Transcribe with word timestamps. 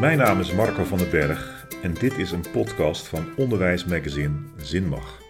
Mijn 0.00 0.18
naam 0.18 0.40
is 0.40 0.52
Marco 0.52 0.84
van 0.84 0.98
den 0.98 1.10
Berg 1.10 1.66
en 1.82 1.94
dit 1.94 2.18
is 2.18 2.30
een 2.30 2.44
podcast 2.52 3.08
van 3.08 3.26
onderwijsmagazine 3.36 4.36
Zinmag. 4.56 5.20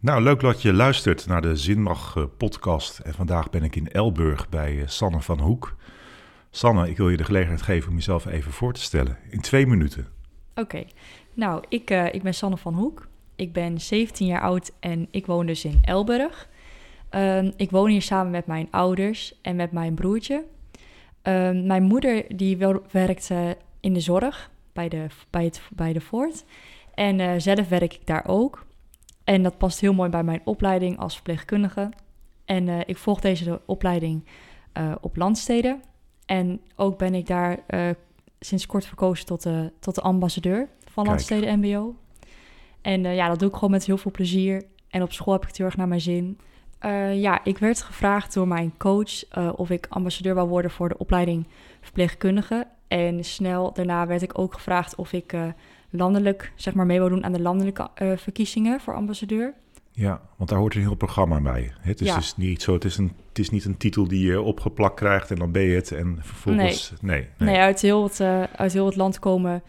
Nou, 0.00 0.22
leuk 0.22 0.40
dat 0.40 0.62
je 0.62 0.72
luistert 0.72 1.26
naar 1.26 1.42
de 1.42 1.56
Zinmag 1.56 2.16
eh, 2.16 2.24
podcast. 2.36 2.98
En 2.98 3.14
vandaag 3.14 3.50
ben 3.50 3.62
ik 3.62 3.76
in 3.76 3.88
Elburg 3.88 4.48
bij 4.48 4.80
eh, 4.80 4.86
Sanne 4.86 5.20
van 5.20 5.40
Hoek. 5.40 5.76
Sanne, 6.50 6.88
ik 6.88 6.96
wil 6.96 7.08
je 7.08 7.16
de 7.16 7.24
gelegenheid 7.24 7.62
geven 7.62 7.88
om 7.88 7.94
jezelf 7.94 8.26
even 8.26 8.52
voor 8.52 8.72
te 8.72 8.80
stellen 8.80 9.18
in 9.30 9.40
twee 9.40 9.66
minuten. 9.66 10.06
Oké, 10.54 10.84
nou, 11.34 11.64
ik, 11.68 11.90
uh, 11.90 12.14
ik 12.14 12.22
ben 12.22 12.34
Sanne 12.34 12.56
van 12.56 12.74
Hoek. 12.74 13.08
Ik 13.36 13.52
ben 13.52 13.80
17 13.80 14.26
jaar 14.26 14.40
oud 14.40 14.72
en 14.80 15.08
ik 15.10 15.26
woon 15.26 15.46
dus 15.46 15.64
in 15.64 15.78
Elburg. 15.84 16.48
Uh, 17.14 17.42
ik 17.56 17.70
woon 17.70 17.88
hier 17.88 18.02
samen 18.02 18.30
met 18.30 18.46
mijn 18.46 18.68
ouders 18.70 19.38
en 19.42 19.56
met 19.56 19.72
mijn 19.72 19.94
broertje. 19.94 20.44
Uh, 21.22 21.50
mijn 21.64 21.82
moeder 21.82 22.36
die 22.36 22.56
werkt 22.90 23.30
in 23.80 23.92
de 23.92 24.00
zorg 24.00 24.50
bij 24.72 24.88
de, 24.88 25.06
bij 25.30 25.44
het, 25.44 25.62
bij 25.70 25.92
de 25.92 26.00
Voort. 26.00 26.44
En 26.94 27.18
uh, 27.18 27.32
zelf 27.36 27.68
werk 27.68 27.94
ik 27.94 28.06
daar 28.06 28.24
ook. 28.26 28.66
En 29.24 29.42
dat 29.42 29.58
past 29.58 29.80
heel 29.80 29.92
mooi 29.92 30.10
bij 30.10 30.22
mijn 30.22 30.40
opleiding 30.44 30.98
als 30.98 31.14
verpleegkundige. 31.14 31.90
En 32.44 32.66
uh, 32.66 32.80
ik 32.86 32.96
volg 32.96 33.20
deze 33.20 33.60
opleiding 33.66 34.24
uh, 34.78 34.94
op 35.00 35.16
landsteden. 35.16 35.82
En 36.26 36.60
ook 36.76 36.98
ben 36.98 37.14
ik 37.14 37.26
daar 37.26 37.58
sinds 38.40 38.66
kort 38.66 38.86
verkozen 38.86 39.26
tot 39.26 39.42
de, 39.42 39.72
tot 39.78 39.94
de 39.94 40.00
ambassadeur 40.00 40.68
van 40.84 41.04
Kijk. 41.04 41.06
Landsteden 41.06 41.58
MBO. 41.58 41.94
En 42.80 43.02
ja, 43.02 43.28
dat 43.28 43.38
doe 43.38 43.48
ik 43.48 43.54
gewoon 43.54 43.70
met 43.70 43.86
heel 43.86 43.98
veel 43.98 44.10
plezier. 44.10 44.64
En 44.88 45.02
op 45.02 45.12
school 45.12 45.32
heb 45.32 45.42
ik 45.42 45.48
het 45.48 45.56
heel 45.56 45.66
erg 45.66 45.76
naar 45.76 45.88
mijn 45.88 46.00
zin. 46.00 46.38
Ja, 47.14 47.44
ik 47.44 47.58
werd 47.58 47.82
gevraagd 47.82 48.34
door 48.34 48.48
mijn 48.48 48.72
coach 48.76 49.36
of 49.56 49.70
ik 49.70 49.86
ambassadeur 49.88 50.34
wou 50.34 50.48
worden 50.48 50.70
voor 50.70 50.88
de 50.88 50.98
opleiding 50.98 51.46
verpleegkundige. 51.80 52.66
En 52.88 53.24
snel 53.24 53.72
daarna 53.72 54.06
werd 54.06 54.22
ik 54.22 54.38
ook 54.38 54.54
gevraagd 54.54 54.94
of 54.94 55.12
ik 55.12 55.32
uh, 55.32 55.42
landelijk, 55.90 56.52
zeg 56.54 56.74
maar, 56.74 56.86
mee 56.86 56.98
wil 56.98 57.08
doen 57.08 57.24
aan 57.24 57.32
de 57.32 57.40
landelijke 57.40 57.88
verkiezingen 58.16 58.80
voor 58.80 58.94
ambassadeur. 58.94 59.54
Ja, 59.92 60.20
want 60.36 60.50
daar 60.50 60.58
hoort 60.58 60.74
een 60.74 60.80
heel 60.80 60.94
programma 60.94 61.40
bij. 61.40 61.72
Het 61.80 62.00
is 62.00 62.06
ja. 62.06 62.16
dus 62.16 62.36
niet 62.36 62.62
zo, 62.62 62.72
het 62.72 62.84
is, 62.84 62.96
een, 62.96 63.12
het 63.28 63.38
is 63.38 63.50
niet 63.50 63.64
een 63.64 63.76
titel 63.76 64.08
die 64.08 64.26
je 64.26 64.40
opgeplakt 64.40 64.94
krijgt 64.94 65.30
en 65.30 65.36
dan 65.36 65.52
ben 65.52 65.62
je 65.62 65.74
het 65.74 65.92
en 65.92 66.18
vervolgens... 66.20 66.92
Nee, 67.00 67.10
nee, 67.10 67.28
nee. 67.38 67.48
nee 67.48 67.58
uit, 67.60 67.80
heel 67.80 68.02
het, 68.02 68.20
uit 68.56 68.72
heel 68.72 68.86
het 68.86 68.96
land 68.96 69.18
komen 69.18 69.62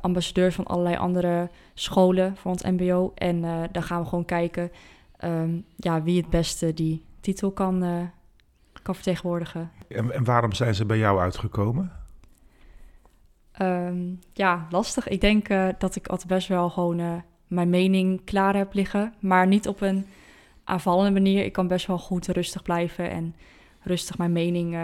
ambassadeurs 0.00 0.54
van 0.54 0.66
allerlei 0.66 0.96
andere 0.96 1.48
scholen 1.74 2.36
voor 2.36 2.52
het 2.52 2.62
mbo. 2.62 3.12
En 3.14 3.40
dan 3.72 3.82
gaan 3.82 4.02
we 4.02 4.08
gewoon 4.08 4.24
kijken 4.24 4.70
um, 5.24 5.64
ja, 5.76 6.02
wie 6.02 6.20
het 6.20 6.30
beste 6.30 6.74
die 6.74 7.04
titel 7.20 7.50
kan, 7.50 8.10
kan 8.82 8.94
vertegenwoordigen. 8.94 9.70
En, 9.88 10.12
en 10.12 10.24
waarom 10.24 10.52
zijn 10.52 10.74
ze 10.74 10.84
bij 10.84 10.98
jou 10.98 11.20
uitgekomen? 11.20 11.92
Um, 13.62 14.18
ja, 14.32 14.66
lastig. 14.70 15.08
Ik 15.08 15.20
denk 15.20 15.48
uh, 15.48 15.68
dat 15.78 15.96
ik 15.96 16.06
altijd 16.06 16.28
best 16.28 16.48
wel 16.48 16.70
gewoon 16.70 16.98
uh, 16.98 17.14
mijn 17.46 17.70
mening 17.70 18.24
klaar 18.24 18.56
heb 18.56 18.74
liggen. 18.74 19.14
Maar 19.18 19.46
niet 19.46 19.68
op 19.68 19.80
een 19.80 20.06
aanvallende 20.64 21.10
manier. 21.10 21.44
Ik 21.44 21.52
kan 21.52 21.68
best 21.68 21.86
wel 21.86 21.98
goed 21.98 22.26
rustig 22.26 22.62
blijven 22.62 23.10
en 23.10 23.34
rustig 23.80 24.18
mijn 24.18 24.32
mening 24.32 24.76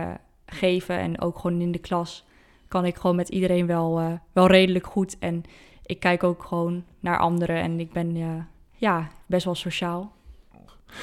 geven. 0.46 0.98
En 0.98 1.20
ook 1.20 1.38
gewoon 1.38 1.60
in 1.60 1.72
de 1.72 1.78
klas 1.78 2.26
kan 2.68 2.84
ik 2.84 2.96
gewoon 2.96 3.16
met 3.16 3.28
iedereen 3.28 3.66
wel, 3.66 4.20
wel 4.32 4.46
redelijk 4.46 4.86
goed. 4.86 5.18
En 5.18 5.42
ik 5.82 6.00
kijk 6.00 6.22
ook 6.22 6.44
gewoon 6.44 6.84
naar 7.00 7.18
anderen. 7.18 7.56
En 7.56 7.80
ik 7.80 7.92
ben 7.92 8.16
ja, 8.70 9.08
best 9.26 9.44
wel 9.44 9.54
sociaal. 9.54 10.12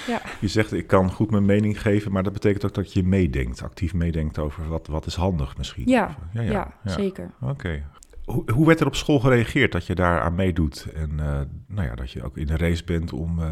Ja. 0.08 0.22
Je 0.40 0.48
zegt, 0.48 0.74
ik 0.74 0.88
kan 0.88 1.12
goed 1.12 1.32
mijn 1.32 1.46
mening 1.46 1.82
geven, 1.82 2.12
maar 2.12 2.24
dat 2.24 2.34
betekent 2.34 2.66
ook 2.66 2.74
dat 2.74 2.94
je 2.94 3.04
meedenkt, 3.04 3.64
actief 3.64 3.94
meedenkt 3.94 4.40
over 4.40 4.68
wat, 4.68 4.88
wat 4.88 5.06
is 5.06 5.16
handig 5.16 5.58
misschien. 5.58 5.88
Ja, 5.88 6.18
ja, 6.34 6.42
ja, 6.42 6.52
ja, 6.52 6.92
zeker. 6.92 7.32
Oké. 7.42 7.84
Hoe, 8.26 8.52
hoe 8.52 8.68
werd 8.68 8.80
er 8.80 8.88
op 8.88 8.96
school 8.96 9.20
gereageerd 9.20 9.72
dat 9.72 9.86
je 9.86 9.96
daar 9.96 10.22
aan 10.22 10.36
meedoet 10.36 10.88
en 10.94 11.10
uh, 11.12 11.40
nou 11.68 11.88
ja, 11.88 11.96
dat 11.96 12.12
je 12.12 12.24
ook 12.24 12.38
in 12.38 12.46
de 12.46 12.58
race 12.58 12.84
bent 12.84 13.14
om 13.14 13.40
uh, 13.40 13.46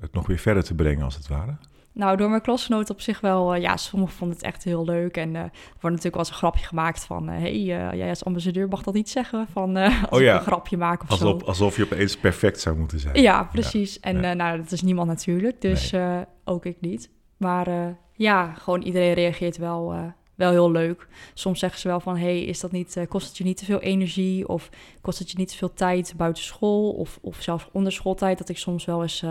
het 0.00 0.12
nog 0.12 0.26
weer 0.26 0.38
verder 0.38 0.64
te 0.64 0.74
brengen 0.74 1.04
als 1.04 1.14
het 1.14 1.28
ware? 1.28 1.56
Nou, 1.98 2.16
door 2.16 2.30
mijn 2.30 2.42
klasgenoten 2.42 2.94
op 2.94 3.00
zich 3.00 3.20
wel. 3.20 3.54
Uh, 3.54 3.60
ja, 3.62 3.76
sommigen 3.76 4.14
vonden 4.14 4.36
het 4.36 4.46
echt 4.46 4.64
heel 4.64 4.84
leuk. 4.84 5.16
En 5.16 5.28
uh, 5.28 5.36
er 5.36 5.50
wordt 5.80 5.96
natuurlijk 5.96 6.14
wel 6.14 6.24
eens 6.24 6.28
een 6.28 6.34
grapje 6.34 6.66
gemaakt 6.66 7.04
van... 7.04 7.30
Uh, 7.30 7.38
hey, 7.38 7.62
jij 7.96 8.08
als 8.08 8.24
ambassadeur 8.24 8.68
mag 8.68 8.82
dat 8.82 8.94
niet 8.94 9.10
zeggen 9.10 9.46
van 9.52 9.76
als 9.76 9.94
oh, 10.10 10.20
ja. 10.20 10.32
ik 10.32 10.40
een 10.40 10.46
grapje 10.46 10.76
maak 10.76 11.02
of 11.02 11.10
alsof, 11.10 11.40
zo. 11.40 11.46
Alsof 11.46 11.76
je 11.76 11.84
opeens 11.84 12.16
perfect 12.16 12.60
zou 12.60 12.76
moeten 12.76 12.98
zijn. 12.98 13.22
Ja, 13.22 13.44
precies. 13.44 13.94
Ja. 13.94 14.00
En 14.00 14.36
nou, 14.36 14.58
dat 14.58 14.72
is 14.72 14.82
niemand 14.82 15.08
natuurlijk, 15.08 15.60
dus 15.60 15.90
nee. 15.90 16.24
ook 16.44 16.64
ik 16.64 16.76
niet. 16.80 17.10
Maar 17.36 17.96
ja, 18.12 18.52
gewoon 18.54 18.82
iedereen 18.82 19.12
reageert 19.12 19.56
wel, 19.56 19.94
wel 20.38 20.50
heel 20.50 20.70
leuk. 20.70 21.06
Soms 21.34 21.58
zeggen 21.58 21.80
ze 21.80 21.88
wel 21.88 22.00
van... 22.00 22.16
hey, 22.16 22.42
is 22.42 22.60
dat 22.60 22.72
niet, 22.72 23.04
kost 23.08 23.28
het 23.28 23.36
je 23.36 23.44
niet 23.44 23.56
te 23.56 23.64
veel 23.64 23.80
energie? 23.80 24.48
Of 24.48 24.70
kost 25.00 25.18
het 25.18 25.30
je 25.30 25.36
niet 25.38 25.48
te 25.48 25.56
veel 25.56 25.72
tijd 25.72 26.14
buiten 26.16 26.42
school? 26.42 26.92
Of, 26.92 27.18
of 27.22 27.42
zelfs 27.42 27.68
onder 27.72 27.92
schooltijd, 27.92 28.38
dat 28.38 28.48
ik 28.48 28.58
soms 28.58 28.84
wel 28.84 29.02
eens 29.02 29.24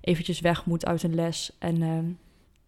eventjes 0.00 0.40
weg 0.40 0.66
moet 0.66 0.86
uit 0.86 1.02
een 1.02 1.14
les. 1.14 1.56
En 1.58 1.82
uh, 1.82 1.98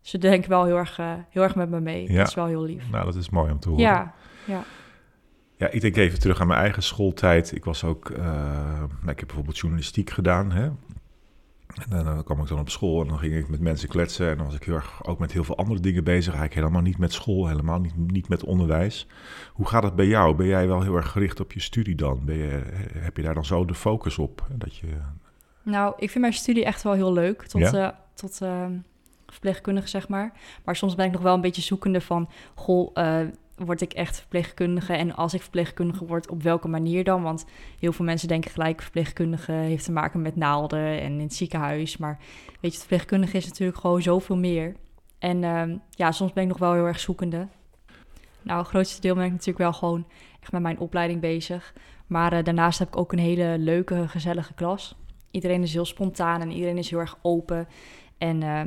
ze 0.01 0.19
denken 0.19 0.51
wel 0.51 0.65
heel 0.65 0.77
erg, 0.77 0.99
uh, 0.99 1.13
heel 1.29 1.43
erg 1.43 1.55
met 1.55 1.71
me 1.71 1.81
mee. 1.81 2.13
Ja. 2.13 2.19
Dat 2.19 2.29
is 2.29 2.35
wel 2.35 2.47
heel 2.47 2.63
lief. 2.63 2.91
Nou, 2.91 3.05
dat 3.05 3.15
is 3.15 3.31
mooi 3.31 3.53
om 3.53 3.59
te 3.59 3.69
horen. 3.69 3.85
Ja, 3.85 4.15
ja. 4.45 4.65
Ja, 5.57 5.69
ik 5.69 5.81
denk 5.81 5.97
even 5.97 6.21
terug 6.21 6.41
aan 6.41 6.47
mijn 6.47 6.61
eigen 6.61 6.83
schooltijd. 6.83 7.53
Ik 7.53 7.65
was 7.65 7.85
ook, 7.85 8.11
uh, 8.11 8.19
nou, 8.19 9.11
ik 9.11 9.19
heb 9.19 9.27
bijvoorbeeld 9.27 9.59
journalistiek 9.59 10.11
gedaan. 10.11 10.53
Hè? 10.53 10.71
En 11.91 12.05
dan 12.05 12.25
kwam 12.25 12.41
ik 12.41 12.49
dan 12.49 12.59
op 12.59 12.71
school 12.71 13.03
en 13.03 13.09
dan 13.09 13.19
ging 13.19 13.35
ik 13.35 13.49
met 13.49 13.61
mensen 13.61 13.89
kletsen. 13.89 14.31
En 14.31 14.37
dan 14.37 14.47
was 14.47 14.55
ik 14.55 14.65
heel 14.65 14.75
erg 14.75 15.07
ook 15.07 15.19
met 15.19 15.33
heel 15.33 15.45
veel 15.45 15.57
andere 15.57 15.81
dingen 15.81 16.05
bezig. 16.05 16.35
Eigenlijk 16.35 16.55
helemaal 16.55 16.83
niet 16.83 16.99
met 16.99 17.13
school, 17.13 17.47
helemaal 17.47 17.81
niet, 17.81 17.97
niet 17.97 18.29
met 18.29 18.45
onderwijs. 18.45 19.07
Hoe 19.53 19.67
gaat 19.67 19.83
het 19.83 19.95
bij 19.95 20.07
jou? 20.07 20.35
Ben 20.35 20.47
jij 20.47 20.67
wel 20.67 20.83
heel 20.83 20.97
erg 20.97 21.11
gericht 21.11 21.41
op 21.41 21.53
je 21.53 21.61
studie 21.61 21.95
dan? 21.95 22.25
Ben 22.25 22.37
je, 22.37 22.63
heb 22.99 23.17
je 23.17 23.23
daar 23.23 23.35
dan 23.35 23.45
zo 23.45 23.65
de 23.65 23.75
focus 23.75 24.19
op? 24.19 24.47
Dat 24.57 24.77
je 24.77 24.87
nou, 25.63 25.95
ik 25.97 26.11
vind 26.11 26.21
mijn 26.21 26.33
studie 26.33 26.65
echt 26.65 26.83
wel 26.83 26.93
heel 26.93 27.13
leuk. 27.13 27.43
Tot, 27.43 27.61
ja? 27.61 27.73
uh, 27.73 27.97
tot 28.15 28.39
uh, 28.43 28.67
verpleegkundige, 29.27 29.89
zeg 29.89 30.09
maar. 30.09 30.33
Maar 30.65 30.77
soms 30.77 30.95
ben 30.95 31.07
ik 31.07 31.13
nog 31.13 31.23
wel 31.23 31.35
een 31.35 31.41
beetje 31.41 31.63
zoekende 31.63 32.01
van... 32.01 32.29
Goh, 32.55 32.91
uh, 32.95 33.21
word 33.65 33.81
ik 33.81 33.93
echt 33.93 34.19
verpleegkundige? 34.19 34.93
En 34.93 35.15
als 35.15 35.35
ik 35.35 35.43
verpleegkundige 35.43 36.05
word, 36.05 36.31
op 36.31 36.43
welke 36.43 36.69
manier 36.69 37.05
dan? 37.05 37.23
Want 37.23 37.45
heel 37.79 37.93
veel 37.93 38.05
mensen 38.05 38.29
denken 38.29 38.51
gelijk... 38.51 38.83
verpleegkundige 38.83 39.53
heeft 39.53 39.85
te 39.85 39.93
maken 39.93 40.23
met 40.23 40.37
naalden 40.37 41.01
en 41.01 41.13
in 41.13 41.21
het 41.21 41.35
ziekenhuis. 41.35 41.97
Maar 41.97 42.19
weet 42.61 42.73
je, 42.73 42.79
verpleegkundige 42.79 43.37
is 43.37 43.47
natuurlijk 43.47 43.79
gewoon 43.79 44.03
zoveel 44.03 44.37
meer. 44.37 44.77
En 45.19 45.45
ehm, 45.45 45.77
ja, 45.91 46.13
soms 46.13 46.33
ben 46.33 46.43
ik 46.43 46.49
nog 46.49 46.59
wel 46.59 46.73
heel 46.73 46.87
erg 46.87 47.01
zoekende. 47.01 47.49
Nou, 48.43 48.59
het 48.59 48.69
grootste 48.69 49.01
deel 49.01 49.15
ben 49.15 49.25
ik 49.25 49.31
natuurlijk 49.31 49.59
wel 49.59 49.73
gewoon 49.73 50.07
echt 50.41 50.53
met 50.53 50.63
mijn 50.63 50.79
opleiding 50.79 51.21
bezig. 51.21 51.75
Maar 52.07 52.45
daarnaast 52.45 52.79
heb 52.79 52.89
ik 52.89 52.97
ook 52.97 53.13
een 53.13 53.19
hele 53.19 53.59
leuke, 53.59 54.09
gezellige 54.09 54.55
klas 54.55 54.97
iedereen 55.31 55.63
is 55.63 55.73
heel 55.73 55.85
spontaan 55.85 56.41
en 56.41 56.51
iedereen 56.51 56.79
is 56.79 56.91
heel 56.91 56.99
erg 56.99 57.19
open. 57.23 57.69
En 58.19 58.41
uh, 58.41 58.61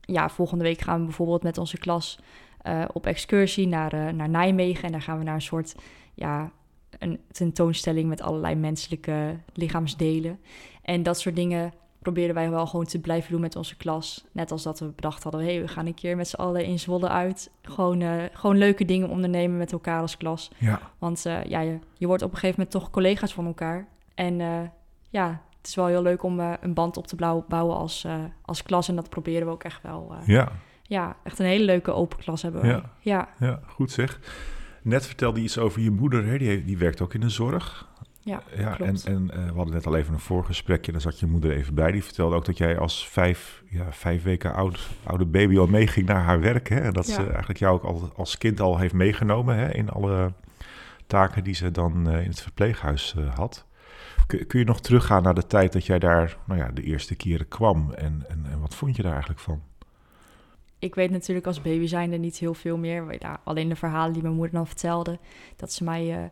ja, 0.00 0.28
volgende 0.28 0.64
week 0.64 0.80
gaan 0.80 0.98
we 0.98 1.04
bijvoorbeeld 1.04 1.42
met 1.42 1.58
onze 1.58 1.78
klas 1.78 2.18
uh, 2.66 2.84
op 2.92 3.06
excursie 3.06 3.66
naar, 3.66 3.94
uh, 3.94 4.08
naar 4.08 4.28
Nijmegen. 4.28 4.84
En 4.84 4.92
daar 4.92 5.02
gaan 5.02 5.18
we 5.18 5.24
naar 5.24 5.34
een 5.34 5.42
soort 5.42 5.74
ja, 6.14 6.50
een 6.98 7.20
tentoonstelling 7.30 8.08
met 8.08 8.22
allerlei 8.22 8.54
menselijke 8.54 9.36
lichaamsdelen. 9.52 10.38
En 10.82 11.02
dat 11.02 11.20
soort 11.20 11.36
dingen 11.36 11.72
proberen 11.98 12.34
wij 12.34 12.50
wel 12.50 12.66
gewoon 12.66 12.84
te 12.84 13.00
blijven 13.00 13.30
doen 13.30 13.40
met 13.40 13.56
onze 13.56 13.76
klas. 13.76 14.24
Net 14.32 14.50
als 14.50 14.62
dat 14.62 14.78
we 14.78 14.86
bedacht 14.86 15.22
hadden, 15.22 15.44
hey, 15.44 15.60
we 15.60 15.68
gaan 15.68 15.86
een 15.86 15.94
keer 15.94 16.16
met 16.16 16.28
z'n 16.28 16.36
allen 16.36 16.64
in 16.64 16.78
Zwolle 16.78 17.08
uit. 17.08 17.50
Gewoon, 17.62 18.00
uh, 18.00 18.22
gewoon 18.32 18.58
leuke 18.58 18.84
dingen 18.84 19.08
ondernemen 19.08 19.58
met 19.58 19.72
elkaar 19.72 20.00
als 20.00 20.16
klas. 20.16 20.50
Ja. 20.58 20.80
Want 20.98 21.26
uh, 21.26 21.44
ja, 21.44 21.60
je, 21.60 21.78
je 21.98 22.06
wordt 22.06 22.22
op 22.22 22.30
een 22.30 22.38
gegeven 22.38 22.56
moment 22.56 22.70
toch 22.70 22.90
collega's 22.90 23.34
van 23.34 23.46
elkaar. 23.46 23.88
En 24.14 24.40
uh, 24.40 24.60
ja, 25.10 25.42
het 25.58 25.66
is 25.66 25.74
wel 25.74 25.86
heel 25.86 26.02
leuk 26.02 26.22
om 26.22 26.40
een 26.40 26.74
band 26.74 26.96
op 26.96 27.06
te 27.06 27.16
bouwen 27.48 27.76
als, 27.76 28.06
als 28.42 28.62
klas. 28.62 28.88
En 28.88 28.96
dat 28.96 29.10
proberen 29.10 29.46
we 29.46 29.52
ook 29.52 29.64
echt 29.64 29.82
wel. 29.82 30.14
Ja. 30.26 30.52
Ja, 30.92 31.16
echt 31.22 31.38
een 31.38 31.46
hele 31.46 31.64
leuke 31.64 31.92
open 31.92 32.18
klas 32.18 32.42
hebben 32.42 32.60
we. 32.60 32.66
Ja. 32.66 32.90
Ja. 33.00 33.28
ja, 33.38 33.60
goed 33.66 33.90
zeg. 33.90 34.20
Net 34.82 35.06
vertelde 35.06 35.38
je 35.38 35.44
iets 35.44 35.58
over 35.58 35.80
je 35.80 35.90
moeder. 35.90 36.26
Hè? 36.26 36.38
Die, 36.38 36.64
die 36.64 36.78
werkt 36.78 37.00
ook 37.00 37.14
in 37.14 37.20
de 37.20 37.28
zorg. 37.28 37.88
Ja, 38.20 38.42
ja 38.56 38.74
klopt. 38.74 39.04
En, 39.04 39.30
en 39.30 39.46
we 39.46 39.54
hadden 39.54 39.74
net 39.74 39.86
al 39.86 39.96
even 39.96 40.12
een 40.12 40.20
voorgesprekje. 40.20 40.92
Daar 40.92 41.00
zat 41.00 41.18
je 41.18 41.26
moeder 41.26 41.52
even 41.52 41.74
bij. 41.74 41.92
Die 41.92 42.04
vertelde 42.04 42.36
ook 42.36 42.44
dat 42.44 42.58
jij 42.58 42.78
als 42.78 43.08
vijf, 43.08 43.62
ja, 43.68 43.92
vijf 43.92 44.22
weken 44.22 44.54
oud, 44.54 44.90
oude 45.02 45.24
baby 45.24 45.58
al 45.58 45.66
meeging 45.66 46.06
naar 46.06 46.22
haar 46.22 46.40
werk. 46.40 46.68
Hè? 46.68 46.80
En 46.80 46.92
dat 46.92 47.06
ja. 47.06 47.14
ze 47.14 47.26
eigenlijk 47.28 47.58
jou 47.58 47.74
ook 47.74 47.84
al, 47.84 48.12
als 48.16 48.38
kind 48.38 48.60
al 48.60 48.78
heeft 48.78 48.94
meegenomen 48.94 49.56
hè? 49.56 49.74
in 49.74 49.90
alle 49.90 50.32
taken 51.06 51.44
die 51.44 51.54
ze 51.54 51.70
dan 51.70 52.10
in 52.10 52.28
het 52.28 52.40
verpleeghuis 52.40 53.14
had. 53.34 53.66
Kun 54.26 54.58
je 54.58 54.64
nog 54.64 54.80
teruggaan 54.80 55.22
naar 55.22 55.34
de 55.34 55.46
tijd 55.46 55.72
dat 55.72 55.86
jij 55.86 55.98
daar 55.98 56.36
nou 56.46 56.60
ja, 56.60 56.68
de 56.68 56.82
eerste 56.82 57.14
keren 57.14 57.48
kwam? 57.48 57.92
En, 57.92 58.24
en, 58.28 58.46
en 58.50 58.60
wat 58.60 58.74
vond 58.74 58.96
je 58.96 59.02
daar 59.02 59.12
eigenlijk 59.12 59.40
van? 59.40 59.62
Ik 60.82 60.94
weet 60.94 61.10
natuurlijk 61.10 61.46
als 61.46 61.62
baby 61.62 61.86
zijnde 61.86 62.16
niet 62.16 62.36
heel 62.36 62.54
veel 62.54 62.76
meer. 62.76 63.16
Ja, 63.18 63.40
alleen 63.44 63.68
de 63.68 63.76
verhalen 63.76 64.12
die 64.12 64.22
mijn 64.22 64.34
moeder 64.34 64.54
dan 64.54 64.66
vertelde. 64.66 65.18
Dat 65.56 65.72
ze 65.72 65.84
mij 65.84 66.18
uh, 66.18 66.24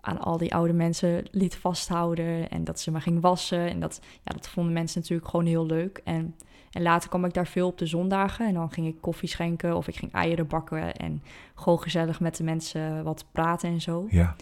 aan 0.00 0.18
al 0.18 0.36
die 0.36 0.54
oude 0.54 0.72
mensen 0.72 1.24
liet 1.30 1.56
vasthouden 1.56 2.50
en 2.50 2.64
dat 2.64 2.80
ze 2.80 2.90
me 2.90 3.00
ging 3.00 3.20
wassen. 3.20 3.68
En 3.68 3.80
dat, 3.80 4.00
ja, 4.22 4.32
dat 4.34 4.48
vonden 4.48 4.72
mensen 4.72 5.00
natuurlijk 5.00 5.28
gewoon 5.28 5.46
heel 5.46 5.66
leuk. 5.66 6.00
En, 6.04 6.36
en 6.70 6.82
later 6.82 7.08
kwam 7.08 7.24
ik 7.24 7.34
daar 7.34 7.46
veel 7.46 7.66
op 7.66 7.78
de 7.78 7.86
zondagen 7.86 8.46
en 8.46 8.54
dan 8.54 8.72
ging 8.72 8.86
ik 8.86 9.00
koffie 9.00 9.28
schenken 9.28 9.76
of 9.76 9.88
ik 9.88 9.96
ging 9.96 10.12
eieren 10.12 10.46
bakken 10.46 10.94
en 10.94 11.22
gewoon 11.54 11.80
gezellig 11.80 12.20
met 12.20 12.36
de 12.36 12.44
mensen 12.44 13.04
wat 13.04 13.24
praten 13.32 13.68
en 13.68 13.80
zo. 13.80 14.06
Ja. 14.10 14.36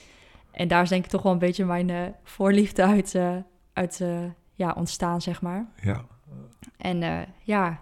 En 0.50 0.68
daar 0.68 0.82
is 0.82 0.88
denk 0.88 1.04
ik 1.04 1.10
toch 1.10 1.22
wel 1.22 1.32
een 1.32 1.38
beetje 1.38 1.64
mijn 1.64 1.88
uh, 1.88 2.02
voorliefde 2.22 2.84
uit, 2.84 3.14
uh, 3.14 3.36
uit 3.72 4.04
ja, 4.54 4.72
ontstaan, 4.76 5.20
zeg 5.20 5.42
maar. 5.42 5.66
Ja. 5.82 6.04
En 6.76 7.26
ja, 7.42 7.80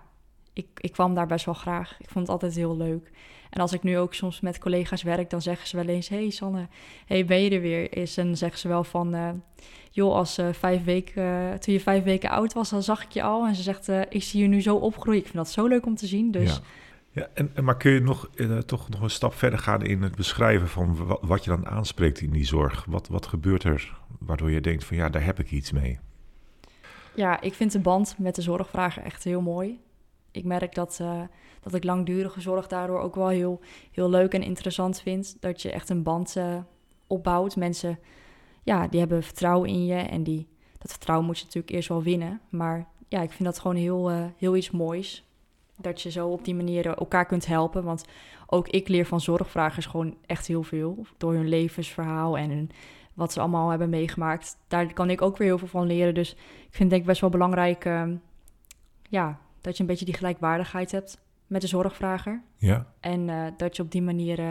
ik, 0.59 0.67
ik 0.81 0.93
kwam 0.93 1.15
daar 1.15 1.27
best 1.27 1.45
wel 1.45 1.55
graag. 1.55 1.97
Ik 1.99 2.09
vond 2.09 2.27
het 2.27 2.29
altijd 2.29 2.55
heel 2.55 2.77
leuk. 2.77 3.11
En 3.51 3.61
als 3.61 3.73
ik 3.73 3.83
nu 3.83 3.99
ook 3.99 4.15
soms 4.15 4.41
met 4.41 4.59
collega's 4.59 5.03
werk, 5.03 5.31
dan 5.31 5.43
zeggen 5.43 5.69
ze 5.69 5.77
wel 5.77 5.87
eens: 5.87 6.09
Hey 6.09 6.31
Sanne, 6.31 6.69
hey, 7.07 7.25
ben 7.25 7.43
je 7.43 7.51
er 7.51 7.61
weer? 7.61 7.97
Is, 7.97 8.17
en 8.17 8.37
zeggen 8.37 8.59
ze 8.59 8.69
wel 8.69 8.85
van: 8.85 9.15
uh, 9.15 9.29
Joh, 9.91 10.15
als 10.15 10.39
uh, 10.39 10.49
vijf 10.53 10.85
weken, 10.85 11.23
uh, 11.23 11.53
toen 11.53 11.75
je 11.75 11.81
vijf 11.81 12.05
weken 12.05 12.31
oud 12.31 12.53
was, 12.53 12.71
dan 12.71 12.83
zag 12.83 13.05
ik 13.05 13.11
je 13.11 13.23
al. 13.23 13.47
En 13.47 13.55
ze 13.55 13.63
zegt: 13.63 13.89
Ik 14.09 14.23
zie 14.23 14.43
je 14.43 14.49
nu 14.49 14.63
zo 14.63 14.77
opgroeien. 14.77 15.21
Ik 15.21 15.27
vind 15.27 15.37
dat 15.37 15.51
zo 15.51 15.67
leuk 15.67 15.87
om 15.87 15.95
te 15.95 16.07
zien. 16.07 16.31
Dus. 16.31 16.55
Ja. 16.55 16.61
Ja, 17.13 17.29
en, 17.35 17.51
en, 17.55 17.65
maar 17.65 17.77
kun 17.77 17.93
je 17.93 18.01
nog, 18.01 18.31
toch 18.67 18.89
nog 18.89 19.01
een 19.01 19.11
stap 19.11 19.35
verder 19.35 19.59
gaan 19.59 19.83
in 19.83 20.03
het 20.03 20.15
beschrijven 20.15 20.69
van 20.69 21.07
wat, 21.07 21.19
wat 21.23 21.45
je 21.45 21.51
dan 21.51 21.67
aanspreekt 21.67 22.21
in 22.21 22.31
die 22.31 22.45
zorg? 22.45 22.85
Wat, 22.89 23.09
wat 23.09 23.27
gebeurt 23.27 23.65
er 23.65 23.99
waardoor 24.19 24.51
je 24.51 24.61
denkt 24.61 24.85
van 24.85 24.97
ja, 24.97 25.09
daar 25.09 25.25
heb 25.25 25.39
ik 25.39 25.51
iets 25.51 25.73
mee? 25.73 25.99
Ja, 27.15 27.41
ik 27.41 27.55
vind 27.55 27.73
de 27.73 27.79
band 27.79 28.15
met 28.19 28.35
de 28.35 28.43
zorgvragen 28.43 29.05
echt 29.05 29.25
heel 29.25 29.41
mooi. 29.41 29.81
Ik 30.31 30.45
merk 30.45 30.75
dat, 30.75 30.99
uh, 31.03 31.23
dat 31.61 31.75
ik 31.75 31.85
langdurige 31.85 32.41
zorg 32.41 32.67
daardoor 32.67 33.01
ook 33.01 33.15
wel 33.15 33.29
heel, 33.29 33.61
heel 33.91 34.11
leuk 34.11 34.33
en 34.33 34.43
interessant 34.43 35.01
vind. 35.01 35.37
Dat 35.41 35.63
je 35.63 35.73
echt 35.73 35.89
een 35.89 36.03
band 36.03 36.37
uh, 36.37 36.57
opbouwt. 37.07 37.57
Mensen, 37.57 37.99
ja, 38.63 38.89
die 38.89 39.01
hebben 39.01 39.23
vertrouwen 39.23 39.69
in 39.69 39.85
je. 39.85 39.95
En 39.95 40.23
die, 40.23 40.47
dat 40.79 40.91
vertrouwen 40.91 41.27
moet 41.27 41.39
je 41.39 41.45
natuurlijk 41.45 41.75
eerst 41.75 41.89
wel 41.89 42.03
winnen. 42.03 42.41
Maar 42.49 42.89
ja, 43.09 43.21
ik 43.21 43.33
vind 43.33 43.45
dat 43.45 43.59
gewoon 43.59 43.77
heel, 43.77 44.11
uh, 44.11 44.25
heel 44.37 44.57
iets 44.57 44.71
moois. 44.71 45.25
Dat 45.77 46.03
je 46.03 46.11
zo 46.11 46.29
op 46.29 46.45
die 46.45 46.55
manier 46.55 46.87
elkaar 46.87 47.27
kunt 47.27 47.47
helpen. 47.47 47.85
Want 47.85 48.05
ook 48.47 48.69
ik 48.69 48.89
leer 48.89 49.07
van 49.07 49.21
zorgvragers 49.21 49.87
gewoon 49.87 50.17
echt 50.27 50.47
heel 50.47 50.63
veel. 50.63 51.07
Door 51.17 51.33
hun 51.33 51.49
levensverhaal 51.49 52.39
en 52.39 52.71
wat 53.15 53.33
ze 53.33 53.41
allemaal 53.41 53.69
hebben 53.69 53.91
meegemaakt. 53.91 54.59
Daar 54.69 54.93
kan 54.93 55.11
ik 55.11 55.23
ook 55.23 55.37
weer 55.37 55.49
heel 55.49 55.59
veel 55.59 55.69
van 55.69 55.87
leren. 55.87 56.15
Dus 56.15 56.33
ik 56.33 56.39
vind 56.61 56.79
het 56.79 56.91
denk 56.91 57.01
ik 57.01 57.07
best 57.07 57.21
wel 57.21 57.31
belangrijk... 57.31 57.85
ehm, 57.85 58.17
ja, 59.09 59.39
dat 59.69 59.77
je 59.77 59.83
een 59.83 59.89
beetje 59.89 60.05
die 60.05 60.15
gelijkwaardigheid 60.15 60.91
hebt 60.91 61.19
met 61.47 61.61
de 61.61 61.67
zorgvrager. 61.67 62.43
Ja. 62.57 62.87
En 63.01 63.29
uh, 63.29 63.47
dat 63.57 63.77
je 63.77 63.83
op 63.83 63.91
die 63.91 64.03
manier 64.03 64.39
uh, 64.39 64.51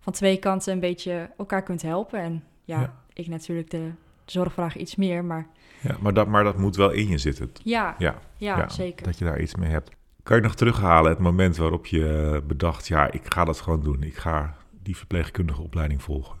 van 0.00 0.12
twee 0.12 0.38
kanten 0.38 0.72
een 0.72 0.80
beetje 0.80 1.30
elkaar 1.36 1.62
kunt 1.62 1.82
helpen. 1.82 2.20
En 2.20 2.44
ja, 2.64 2.80
ja. 2.80 2.94
ik 3.12 3.26
natuurlijk 3.26 3.70
de, 3.70 3.90
de 4.24 4.32
zorgvrager 4.32 4.80
iets 4.80 4.96
meer, 4.96 5.24
maar... 5.24 5.46
Ja, 5.80 5.96
maar 6.00 6.14
dat, 6.14 6.26
maar 6.26 6.44
dat 6.44 6.58
moet 6.58 6.76
wel 6.76 6.90
in 6.90 7.08
je 7.08 7.18
zitten. 7.18 7.50
Ja, 7.62 7.94
ja, 7.98 8.18
ja, 8.36 8.58
ja, 8.58 8.68
zeker. 8.68 9.06
Dat 9.06 9.18
je 9.18 9.24
daar 9.24 9.40
iets 9.40 9.54
mee 9.54 9.70
hebt. 9.70 9.90
Kan 10.22 10.36
je 10.36 10.42
nog 10.42 10.54
terughalen 10.54 11.10
het 11.10 11.20
moment 11.20 11.56
waarop 11.56 11.86
je 11.86 12.32
eh, 12.34 12.46
bedacht... 12.46 12.88
ja, 12.88 13.12
ik 13.12 13.34
ga 13.34 13.44
dat 13.44 13.60
gewoon 13.60 13.82
doen. 13.82 14.02
Ik 14.02 14.16
ga 14.16 14.56
die 14.82 14.96
verpleegkundige 14.96 15.62
opleiding 15.62 16.02
volgen? 16.02 16.38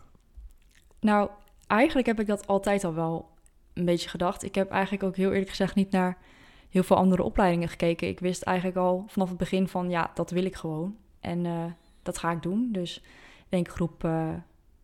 Nou, 1.00 1.30
eigenlijk 1.66 2.06
heb 2.06 2.20
ik 2.20 2.26
dat 2.26 2.46
altijd 2.46 2.84
al 2.84 2.94
wel 2.94 3.30
een 3.74 3.84
beetje 3.84 4.08
gedacht. 4.08 4.42
Ik 4.42 4.54
heb 4.54 4.70
eigenlijk 4.70 5.02
ook 5.02 5.16
heel 5.16 5.30
eerlijk 5.30 5.48
gezegd 5.48 5.74
niet 5.74 5.90
naar 5.90 6.18
heel 6.68 6.82
veel 6.82 6.96
andere 6.96 7.22
opleidingen 7.22 7.68
gekeken. 7.68 8.08
Ik 8.08 8.20
wist 8.20 8.42
eigenlijk 8.42 8.78
al 8.78 9.04
vanaf 9.08 9.28
het 9.28 9.38
begin 9.38 9.68
van 9.68 9.90
ja, 9.90 10.10
dat 10.14 10.30
wil 10.30 10.44
ik 10.44 10.56
gewoon. 10.56 10.96
En 11.20 11.44
uh, 11.44 11.64
dat 12.02 12.18
ga 12.18 12.30
ik 12.30 12.42
doen. 12.42 12.68
Dus 12.72 12.96
ik 12.96 13.46
denk 13.48 13.68
groep, 13.68 14.04
uh, 14.04 14.28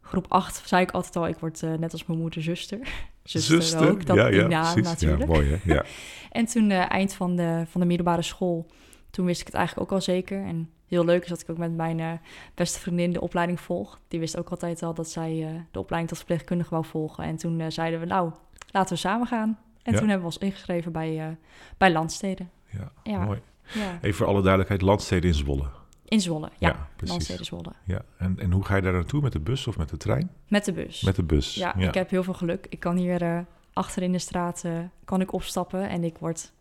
groep 0.01 0.27
8 0.29 0.63
zei 0.69 0.83
ik 0.83 0.91
altijd 0.91 1.17
al, 1.17 1.29
ik 1.29 1.39
word 1.39 1.63
uh, 1.63 1.75
net 1.75 1.93
als 1.93 2.07
mijn 2.07 2.19
moeder 2.19 2.43
zuster. 2.43 2.79
zuster, 3.23 3.63
zuster 3.63 3.91
ook, 3.91 4.07
dat 4.07 4.17
ja, 4.17 4.27
ja, 4.27 4.47
naam 4.47 4.81
natuurlijk. 4.81 5.21
Ja, 5.21 5.27
mooi 5.27 5.49
hè? 5.51 5.75
Ja. 5.75 5.85
en 6.31 6.47
toen 6.47 6.71
eind 6.71 7.15
van 7.15 7.37
de, 7.37 7.65
van 7.67 7.81
de 7.81 7.87
middelbare 7.87 8.23
school, 8.23 8.67
toen 9.11 9.27
wist 9.27 9.41
ik 9.41 9.47
het 9.47 9.57
eigenlijk 9.57 9.91
ook 9.91 9.97
al 9.97 10.03
zeker. 10.03 10.45
En 10.45 10.71
heel 10.87 11.05
leuk 11.05 11.23
is 11.23 11.29
dat 11.29 11.41
ik 11.41 11.51
ook 11.51 11.59
met 11.59 11.77
mijn 11.77 12.21
beste 12.55 12.81
vriendin 12.81 13.13
de 13.13 13.21
opleiding 13.21 13.61
volg. 13.61 14.01
Die 14.09 14.21
wist 14.21 14.39
ook 14.39 14.49
altijd 14.49 14.83
al 14.83 14.95
dat 14.95 15.09
zij 15.11 15.65
de 15.71 15.79
opleiding 15.79 16.09
tot 16.09 16.19
verpleegkundige 16.19 16.71
wou 16.71 16.85
volgen. 16.85 17.25
En 17.25 17.37
toen 17.37 17.73
zeiden 17.73 18.01
we, 18.01 18.07
nou, 18.07 18.33
laten 18.71 18.95
we 18.95 19.01
samen 19.01 19.27
gaan. 19.27 19.59
En 19.83 19.93
Ja. 19.93 19.99
toen 19.99 20.09
hebben 20.09 20.29
we 20.29 20.35
ons 20.35 20.39
ingeschreven 20.39 20.93
bij, 20.93 21.29
uh, 21.29 21.35
bij 21.77 21.93
Landsteden. 21.93 22.51
Ja, 22.71 22.93
Ja. 23.03 23.25
mooi. 23.25 23.41
Ja. 23.75 23.99
Even 24.01 24.15
voor 24.15 24.27
alle 24.27 24.41
duidelijkheid, 24.41 24.83
Landsteden 24.83 25.29
in 25.31 25.35
Zwolle. 25.37 25.65
In 26.05 26.21
Zwolle, 26.21 26.51
ja. 26.59 26.69
Ja, 26.69 26.89
precies. 26.97 27.11
Landsteden 27.11 27.45
Zwolle. 27.45 27.73
Ja, 27.85 28.03
en, 28.19 28.39
en 28.39 28.51
hoe 28.53 28.65
ga 28.65 28.77
je 28.77 28.83
daar 28.83 28.93
naartoe? 28.93 29.21
Met 29.23 29.33
de 29.33 29.41
bus 29.41 29.67
of 29.67 29.77
met 29.79 29.89
de 29.89 29.97
trein? 29.97 30.31
Met 30.49 30.65
de 30.65 30.73
bus. 30.73 31.03
Met 31.03 31.17
de 31.17 31.23
bus. 31.23 31.55
ja, 31.55 31.75
ik 31.75 31.95
heb 31.95 32.11
heel 32.11 32.23
veel 32.23 32.35
geluk. 32.35 32.67
Ik 32.69 32.81
kan 32.81 32.97
hier 32.97 33.23
uh, 33.23 33.39
achter 33.73 34.03
in 34.03 34.13
de 34.13 34.19
straat 34.19 34.63
uh, 34.67 34.79
kan 35.05 35.21
ik 35.21 35.33
opstappen 35.33 35.89
en 35.89 36.05
ik 36.05 36.19
word 36.19 36.53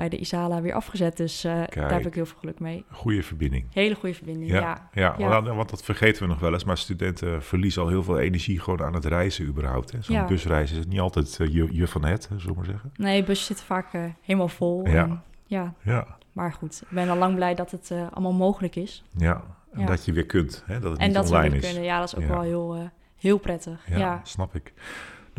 bij 0.00 0.08
de 0.08 0.16
Isala 0.18 0.60
weer 0.60 0.72
afgezet. 0.74 1.16
Dus 1.16 1.44
uh, 1.44 1.52
daar 1.74 1.92
heb 1.92 2.06
ik 2.06 2.14
heel 2.14 2.26
veel 2.26 2.38
geluk 2.40 2.60
mee. 2.60 2.84
Goede 2.90 3.22
verbinding. 3.22 3.64
Hele 3.72 3.94
goede 3.94 4.14
verbinding, 4.14 4.50
ja. 4.50 4.60
Ja, 4.60 4.88
ja, 4.92 5.14
Ja. 5.18 5.28
Want, 5.28 5.48
want 5.48 5.70
dat 5.70 5.82
vergeten 5.82 6.22
we 6.22 6.28
nog 6.28 6.38
wel 6.40 6.52
eens. 6.52 6.64
Maar 6.64 6.78
studenten 6.78 7.42
verliezen 7.42 7.82
al 7.82 7.88
heel 7.88 8.02
veel 8.02 8.18
energie 8.18 8.60
gewoon 8.60 8.82
aan 8.82 8.94
het 8.94 9.04
reizen 9.04 9.46
überhaupt. 9.46 9.94
Zo'n 10.00 10.14
Ja. 10.14 10.24
busreis 10.26 10.72
is 10.72 10.86
niet 10.86 11.00
altijd 11.00 11.36
eh, 11.40 11.46
je, 11.54 11.68
je 11.70 11.86
van 11.86 12.04
het, 12.04 12.22
zullen 12.36 12.46
we 12.46 12.52
maar 12.54 12.64
zeggen. 12.64 12.92
Nee, 12.96 13.24
bussen 13.24 13.46
zitten 13.46 13.66
vaak 13.66 13.92
uh, 13.94 14.04
helemaal 14.20 14.48
vol. 14.48 14.86
Ja. 14.88 15.02
En, 15.04 15.22
ja, 15.46 15.74
Ja, 15.82 16.06
maar 16.32 16.52
goed. 16.52 16.80
Ik 16.82 16.88
ben 16.94 17.08
al 17.08 17.16
lang 17.16 17.34
blij 17.34 17.54
dat 17.54 17.70
het 17.70 17.92
allemaal 18.10 18.32
mogelijk 18.32 18.76
is. 18.76 19.04
ja. 19.16 19.42
En 19.72 19.86
dat 19.86 20.04
je 20.04 20.12
weer 20.12 20.26
kunt, 20.26 20.62
hè, 20.66 20.80
dat 20.80 20.90
het 20.90 21.00
en 21.00 21.06
niet 21.06 21.14
dat 21.14 21.28
we 21.28 21.34
online 21.34 21.50
weer 21.54 21.62
is. 21.62 21.66
kunnen. 21.66 21.84
Ja, 21.84 21.98
dat 21.98 22.08
is 22.08 22.16
ook 22.16 22.28
wel 22.28 22.40
heel, 22.42 22.90
heel 23.18 23.38
prettig. 23.38 23.80
Ja. 23.88 24.20
snap 24.22 24.54
ik. 24.54 24.72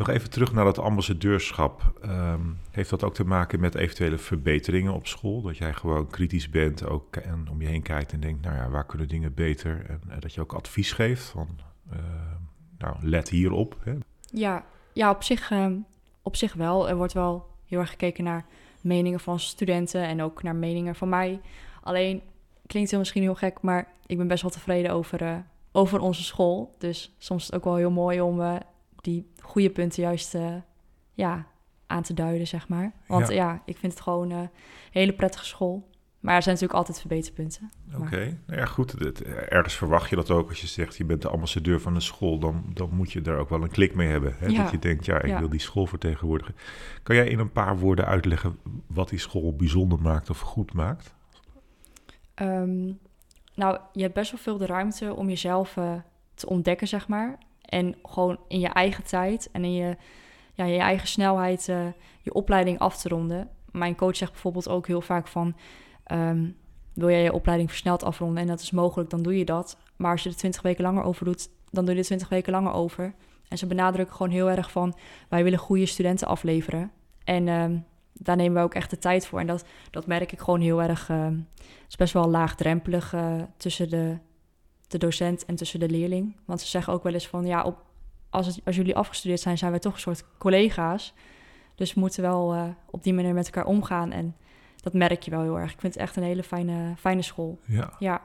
Nog 0.02 0.14
even 0.14 0.30
terug 0.30 0.52
naar 0.52 0.64
dat 0.64 0.78
ambassadeurschap. 0.78 1.92
Ehm, 2.00 2.40
heeft 2.70 2.90
dat 2.90 3.04
ook 3.04 3.14
te 3.14 3.24
maken 3.24 3.60
met 3.60 3.74
eventuele 3.74 4.18
verbeteringen 4.18 4.92
op 4.92 5.06
school? 5.06 5.42
Dat 5.42 5.56
jij 5.56 5.72
gewoon 5.72 6.06
kritisch 6.06 6.50
bent 6.50 6.86
ook, 6.86 7.16
en 7.16 7.48
om 7.50 7.60
je 7.60 7.68
heen 7.68 7.82
kijkt 7.82 8.12
en 8.12 8.20
denkt, 8.20 8.44
nou 8.44 8.56
ja, 8.56 8.68
waar 8.68 8.86
kunnen 8.86 9.08
dingen 9.08 9.34
beter? 9.34 9.86
En 9.88 10.00
eh, 10.08 10.20
dat 10.20 10.34
je 10.34 10.40
ook 10.40 10.52
advies 10.52 10.92
geeft 10.92 11.24
van, 11.24 11.48
eh, 11.90 11.98
nou, 12.78 12.96
let 13.00 13.28
hierop. 13.28 13.76
Ja, 14.30 14.64
ja 14.92 15.10
op, 15.10 15.22
zich, 15.22 15.50
ehm, 15.50 15.76
op 16.22 16.36
zich 16.36 16.54
wel. 16.54 16.88
Er 16.88 16.96
wordt 16.96 17.12
wel 17.12 17.46
heel 17.66 17.78
erg 17.78 17.90
gekeken 17.90 18.24
naar 18.24 18.46
meningen 18.80 19.20
van 19.20 19.40
studenten 19.40 20.02
en 20.02 20.22
ook 20.22 20.42
naar 20.42 20.56
meningen 20.56 20.94
van 20.94 21.08
mij. 21.08 21.40
Alleen 21.82 22.22
klinkt 22.66 22.90
het 22.90 22.98
misschien 22.98 23.22
heel 23.22 23.34
gek, 23.34 23.60
maar 23.60 23.88
ik 24.06 24.16
ben 24.16 24.28
best 24.28 24.42
wel 24.42 24.50
tevreden 24.50 24.92
over, 24.92 25.22
eh, 25.22 25.36
over 25.72 26.00
onze 26.00 26.22
school. 26.22 26.74
Dus 26.78 27.14
soms 27.18 27.40
is 27.42 27.46
het 27.46 27.56
ook 27.56 27.64
wel 27.64 27.76
heel 27.76 27.90
mooi 27.90 28.20
om 28.20 28.40
die 29.02 29.30
goede 29.40 29.70
punten 29.70 30.02
juist 30.02 30.34
eh, 30.34 30.54
ja, 31.12 31.46
aan 31.86 32.02
te 32.02 32.14
duiden, 32.14 32.46
zeg 32.46 32.68
maar. 32.68 32.92
Want 33.06 33.28
Ja. 33.28 33.34
ja, 33.34 33.62
ik 33.64 33.76
vind 33.76 33.92
het 33.92 34.02
gewoon 34.02 34.30
eh, 34.30 34.38
een 34.38 34.48
hele 34.90 35.12
prettige 35.12 35.44
school. 35.44 35.90
Maar 36.20 36.34
er 36.34 36.42
zijn 36.42 36.54
natuurlijk 36.54 36.80
altijd 36.80 37.00
verbeterpunten. 37.00 37.70
Oké, 38.00 38.38
nou 38.46 38.58
ja, 38.60 38.64
goed. 38.64 38.92
Het- 38.92 39.22
ergens 39.24 39.74
verwacht 39.74 40.10
je 40.10 40.16
dat 40.16 40.30
ook. 40.30 40.48
Als 40.48 40.60
je 40.60 40.66
zegt, 40.66 40.96
je 40.96 41.04
bent 41.04 41.22
de 41.22 41.28
ambassadeur 41.28 41.80
van 41.80 41.94
een 41.94 42.02
school, 42.02 42.38
dan, 42.38 42.64
dan 42.74 42.88
moet 42.92 43.12
je 43.12 43.20
daar 43.20 43.38
ook 43.38 43.48
wel 43.48 43.62
een 43.62 43.70
klik 43.70 43.94
mee 43.94 44.08
hebben. 44.08 44.34
Hè? 44.38 44.46
Ja. 44.46 44.62
Dat 44.62 44.70
je 44.70 44.78
denkt, 44.78 45.04
ja, 45.04 45.18
ik 45.22 45.26
Ja. 45.26 45.38
wil 45.38 45.48
die 45.48 45.60
school 45.60 45.86
vertegenwoordigen. 45.86 46.54
Kan 47.02 47.16
jij 47.16 47.28
in 47.28 47.38
een 47.38 47.52
paar 47.52 47.78
woorden 47.78 48.06
uitleggen 48.06 48.58
wat 48.86 49.08
die 49.08 49.18
school 49.18 49.56
bijzonder 49.56 50.00
maakt 50.00 50.30
of 50.30 50.40
goed 50.40 50.72
maakt? 50.72 51.14
Ehm, 52.34 52.92
nou, 53.54 53.78
je 53.92 54.02
hebt 54.02 54.14
best 54.14 54.30
wel 54.30 54.40
veel 54.40 54.56
de 54.58 54.66
ruimte 54.66 55.14
om 55.14 55.28
jezelf 55.28 55.76
eh, 55.76 55.94
te 56.34 56.48
ontdekken, 56.48 56.88
zeg 56.88 57.08
maar. 57.08 57.38
En 57.72 57.94
gewoon 58.02 58.38
in 58.48 58.60
je 58.60 58.68
eigen 58.68 59.04
tijd 59.04 59.48
en 59.52 59.64
in 59.64 59.72
je, 59.72 59.96
ja, 60.54 60.64
je 60.64 60.78
eigen 60.78 61.08
snelheid 61.08 61.68
eh, 61.68 61.86
je 62.22 62.34
opleiding 62.34 62.78
af 62.78 62.96
te 62.96 63.08
ronden. 63.08 63.48
Mijn 63.70 63.96
coach 63.96 64.16
zegt 64.16 64.32
bijvoorbeeld 64.32 64.68
ook 64.68 64.86
heel 64.86 65.00
vaak 65.00 65.28
van... 65.28 65.56
ehm, 66.04 66.50
wil 66.94 67.10
jij 67.10 67.22
je 67.22 67.32
opleiding 67.32 67.70
versneld 67.70 68.04
afronden 68.04 68.42
en 68.42 68.46
dat 68.46 68.60
is 68.60 68.70
mogelijk, 68.70 69.10
dan 69.10 69.22
doe 69.22 69.38
je 69.38 69.44
dat. 69.44 69.76
Maar 69.96 70.10
als 70.10 70.22
je 70.22 70.28
er 70.28 70.36
20 70.36 70.62
weken 70.62 70.84
langer 70.84 71.02
over 71.02 71.24
doet, 71.24 71.48
dan 71.70 71.84
doe 71.84 71.94
je 71.94 72.00
er 72.00 72.06
20 72.06 72.28
weken 72.28 72.52
langer 72.52 72.72
over. 72.72 73.14
En 73.48 73.58
ze 73.58 73.66
benadrukken 73.66 74.16
gewoon 74.16 74.32
heel 74.32 74.50
erg 74.50 74.70
van... 74.70 74.94
wij 75.28 75.44
willen 75.44 75.58
goede 75.58 75.86
studenten 75.86 76.26
afleveren. 76.26 76.90
En 77.24 77.48
ehm, 77.48 77.78
daar 78.12 78.36
nemen 78.36 78.58
we 78.58 78.64
ook 78.64 78.74
echt 78.74 78.90
de 78.90 78.98
tijd 78.98 79.26
voor. 79.26 79.40
En 79.40 79.46
dat, 79.46 79.64
dat 79.90 80.06
merk 80.06 80.32
ik 80.32 80.40
gewoon 80.40 80.60
heel 80.60 80.82
erg... 80.82 81.08
ehm, 81.08 81.36
het 81.56 81.88
is 81.88 81.96
best 81.96 82.12
wel 82.12 82.28
laagdrempelig 82.28 83.12
eh, 83.12 83.42
tussen 83.56 83.88
de, 83.90 84.18
de 84.92 84.98
docent 84.98 85.44
en 85.44 85.54
tussen 85.54 85.80
de 85.80 85.88
leerling. 85.88 86.36
Want 86.44 86.60
ze 86.60 86.66
zeggen 86.66 86.92
ook 86.92 87.02
wel 87.02 87.12
eens 87.12 87.28
van... 87.28 87.46
ja, 87.46 87.62
op, 87.62 87.76
als, 88.30 88.46
het, 88.46 88.60
als 88.64 88.76
jullie 88.76 88.96
afgestudeerd 88.96 89.40
zijn, 89.40 89.58
zijn 89.58 89.70
wij 89.70 89.80
toch 89.80 89.94
een 89.94 90.00
soort 90.00 90.24
collega's. 90.38 91.14
Dus 91.74 91.94
we 91.94 92.00
moeten 92.00 92.22
wel 92.22 92.52
eh, 92.54 92.64
op 92.90 93.02
die 93.02 93.14
manier 93.14 93.34
met 93.34 93.44
elkaar 93.46 93.64
omgaan. 93.64 94.12
En 94.12 94.36
dat 94.80 94.92
merk 94.92 95.22
je 95.22 95.30
wel 95.30 95.42
heel 95.42 95.58
erg. 95.58 95.72
Ik 95.72 95.80
vind 95.80 95.94
het 95.94 96.02
echt 96.02 96.16
een 96.16 96.22
hele 96.22 96.42
fijne, 96.42 96.94
fijne 96.98 97.22
school. 97.22 97.58
Ja. 97.64 97.90
Ja, 97.98 98.20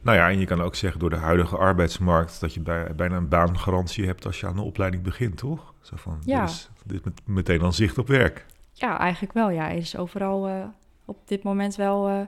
Nou 0.00 0.16
ja, 0.16 0.28
en 0.30 0.38
je 0.38 0.46
kan 0.46 0.60
ook 0.60 0.74
zeggen 0.74 1.00
door 1.00 1.10
de 1.10 1.16
huidige 1.16 1.56
arbeidsmarkt 1.56 2.40
dat 2.40 2.54
je 2.54 2.60
bij, 2.60 2.94
bijna 2.94 3.16
een 3.16 3.28
baangarantie 3.28 4.06
hebt 4.06 4.26
als 4.26 4.40
je 4.40 4.46
aan 4.46 4.56
de 4.56 4.62
opleiding 4.62 5.02
begint, 5.02 5.36
toch? 5.36 5.74
Zo 5.80 5.96
van, 5.96 6.18
Ja. 6.24 6.40
dit 6.40 6.50
is, 6.50 6.70
dit 6.84 7.04
met, 7.04 7.20
meteen 7.24 7.58
dan 7.58 7.72
zicht 7.72 7.98
op 7.98 8.06
werk. 8.08 8.46
ja 8.72 8.98
eigenlijk 8.98 9.32
wel. 9.32 9.50
Ja, 9.50 9.70
er 9.70 9.76
is 9.76 9.96
overal 9.96 10.48
eh, 10.48 10.64
op 11.04 11.28
dit 11.28 11.42
moment 11.42 11.74
wel, 11.76 12.08
eh, 12.08 12.20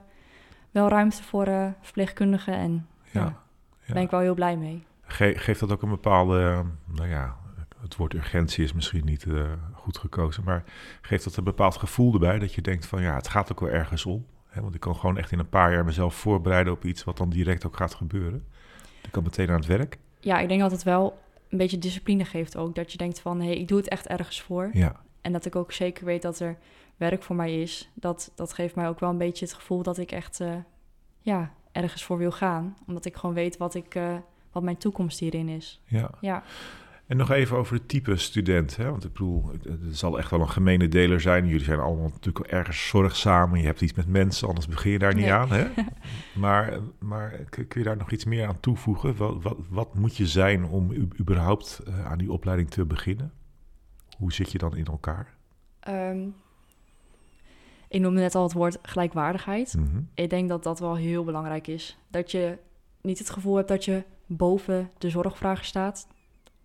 wel 0.71 0.89
ruimte 0.89 1.23
voor 1.23 1.73
verpleegkundigen. 1.81 2.53
En 2.53 2.87
Ja. 3.11 3.21
Ja. 3.21 3.25
daar 3.85 3.93
ben 3.93 4.01
ik 4.03 4.09
wel 4.09 4.19
heel 4.19 4.33
blij 4.33 4.57
mee. 4.57 4.83
geeft 5.35 5.59
dat 5.59 5.71
ook 5.71 5.81
een 5.81 5.89
bepaalde, 5.89 6.65
nou 6.85 7.09
ja, 7.09 7.35
het 7.81 7.95
woord 7.95 8.13
urgentie 8.13 8.63
is 8.63 8.73
misschien 8.73 9.05
niet 9.05 9.25
uh, 9.25 9.51
goed 9.73 9.97
gekozen, 9.97 10.43
maar 10.43 10.63
geeft 11.01 11.23
dat 11.23 11.35
een 11.35 11.43
bepaald 11.43 11.77
gevoel 11.77 12.13
erbij 12.13 12.39
dat 12.39 12.53
je 12.53 12.61
denkt 12.61 12.85
van 12.85 13.01
ja, 13.01 13.15
het 13.15 13.27
gaat 13.27 13.51
ook 13.51 13.59
wel 13.59 13.69
ergens 13.69 14.05
om. 14.05 14.25
Hè? 14.47 14.61
Want 14.61 14.75
ik 14.75 14.79
kan 14.79 14.95
gewoon 14.95 15.17
echt 15.17 15.31
in 15.31 15.39
een 15.39 15.49
paar 15.49 15.73
jaar 15.73 15.85
mezelf 15.85 16.15
voorbereiden 16.15 16.73
op 16.73 16.85
iets 16.85 17.03
wat 17.03 17.17
dan 17.17 17.29
direct 17.29 17.65
ook 17.65 17.77
gaat 17.77 17.93
gebeuren. 17.93 18.45
Ik 19.01 19.11
kan 19.11 19.23
meteen 19.23 19.49
aan 19.49 19.55
het 19.55 19.65
werk. 19.65 19.97
Ja, 20.19 20.39
ik 20.39 20.47
denk 20.47 20.61
dat 20.61 20.71
het 20.71 20.83
wel 20.83 21.17
een 21.49 21.57
beetje 21.57 21.77
discipline 21.79 22.25
geeft 22.25 22.57
ook. 22.57 22.75
Dat 22.75 22.91
je 22.91 22.97
denkt 22.97 23.19
van, 23.19 23.39
hé, 23.39 23.45
hey, 23.45 23.57
ik 23.57 23.67
doe 23.67 23.77
het 23.77 23.87
echt 23.87 24.07
ergens 24.07 24.41
voor. 24.41 24.69
Ja. 24.73 24.95
En 25.21 25.31
dat 25.31 25.45
ik 25.45 25.55
ook 25.55 25.71
zeker 25.71 26.05
weet 26.05 26.21
dat 26.21 26.39
er 26.39 26.57
werk 26.97 27.23
voor 27.23 27.35
mij 27.35 27.61
is. 27.61 27.89
Dat, 27.93 28.31
dat 28.35 28.53
geeft 28.53 28.75
mij 28.75 28.87
ook 28.87 28.99
wel 28.99 29.09
een 29.09 29.17
beetje 29.17 29.45
het 29.45 29.53
gevoel 29.53 29.83
dat 29.83 29.97
ik 29.97 30.11
echt 30.11 30.39
uh, 30.39 30.55
ja, 31.21 31.53
ergens 31.77 32.03
voor 32.03 32.17
wil 32.17 32.31
gaan. 32.31 32.77
Omdat 32.87 33.05
ik 33.05 33.15
gewoon 33.15 33.35
weet 33.35 33.57
wat, 33.57 33.75
ik, 33.75 33.95
uh, 33.95 34.15
wat 34.51 34.63
mijn 34.63 34.77
toekomst 34.77 35.19
hierin 35.19 35.49
is. 35.49 35.81
Ja. 35.85 36.09
ja. 36.21 36.43
En 37.07 37.17
nog 37.17 37.31
even 37.31 37.57
over 37.57 37.73
het 37.73 37.87
type 37.87 38.17
student. 38.17 38.75
Hè? 38.75 38.89
Want 38.89 39.03
ik 39.03 39.11
bedoel, 39.11 39.51
het 39.63 39.97
zal 39.97 40.17
echt 40.17 40.31
wel 40.31 40.41
een 40.41 40.49
gemene 40.49 40.87
deler 40.87 41.21
zijn. 41.21 41.47
Jullie 41.47 41.65
zijn 41.65 41.79
allemaal 41.79 42.09
natuurlijk 42.09 42.47
ergens 42.47 42.87
zorgzaam. 42.87 43.55
Je 43.55 43.65
hebt 43.65 43.81
iets 43.81 43.93
met 43.93 44.07
mensen, 44.07 44.47
anders 44.47 44.67
begin 44.67 44.91
je 44.91 44.99
daar 44.99 45.15
niet 45.15 45.29
aan. 45.29 45.51
Hè? 45.51 45.67
maar, 46.35 46.79
maar 46.99 47.31
kun 47.49 47.67
je 47.81 47.83
daar 47.83 47.97
nog 47.97 48.11
iets 48.11 48.25
meer 48.25 48.47
aan 48.47 48.59
toevoegen? 48.59 49.15
Wat, 49.15 49.43
wat, 49.43 49.57
wat 49.69 49.95
moet 49.95 50.17
je 50.17 50.27
zijn 50.27 50.65
om 50.65 50.93
überhaupt 51.19 51.81
uh, 51.87 52.05
aan 52.05 52.17
die 52.17 52.31
opleiding 52.31 52.69
te 52.69 52.85
beginnen? 52.85 53.31
Hoe 54.17 54.33
zit 54.33 54.51
je 54.51 54.57
dan 54.57 54.75
in 54.75 54.85
elkaar? 54.85 55.35
Um, 55.89 56.35
ik 57.87 58.01
noemde 58.01 58.21
net 58.21 58.35
al 58.35 58.43
het 58.43 58.53
woord 58.53 58.77
gelijkwaardigheid. 58.81 59.75
Mm 59.77 59.85
-hmm. 59.85 60.09
Ik 60.13 60.29
denk 60.29 60.49
dat 60.49 60.63
dat 60.63 60.79
wel 60.79 60.95
heel 60.95 61.23
belangrijk 61.23 61.67
is. 61.67 61.97
Dat 62.09 62.31
je 62.31 62.57
niet 63.01 63.19
het 63.19 63.29
gevoel 63.29 63.55
hebt 63.55 63.67
dat 63.67 63.85
je 63.85 64.03
boven 64.25 64.91
de 64.97 65.09
zorgvrager 65.09 65.65
staat. 65.65 66.07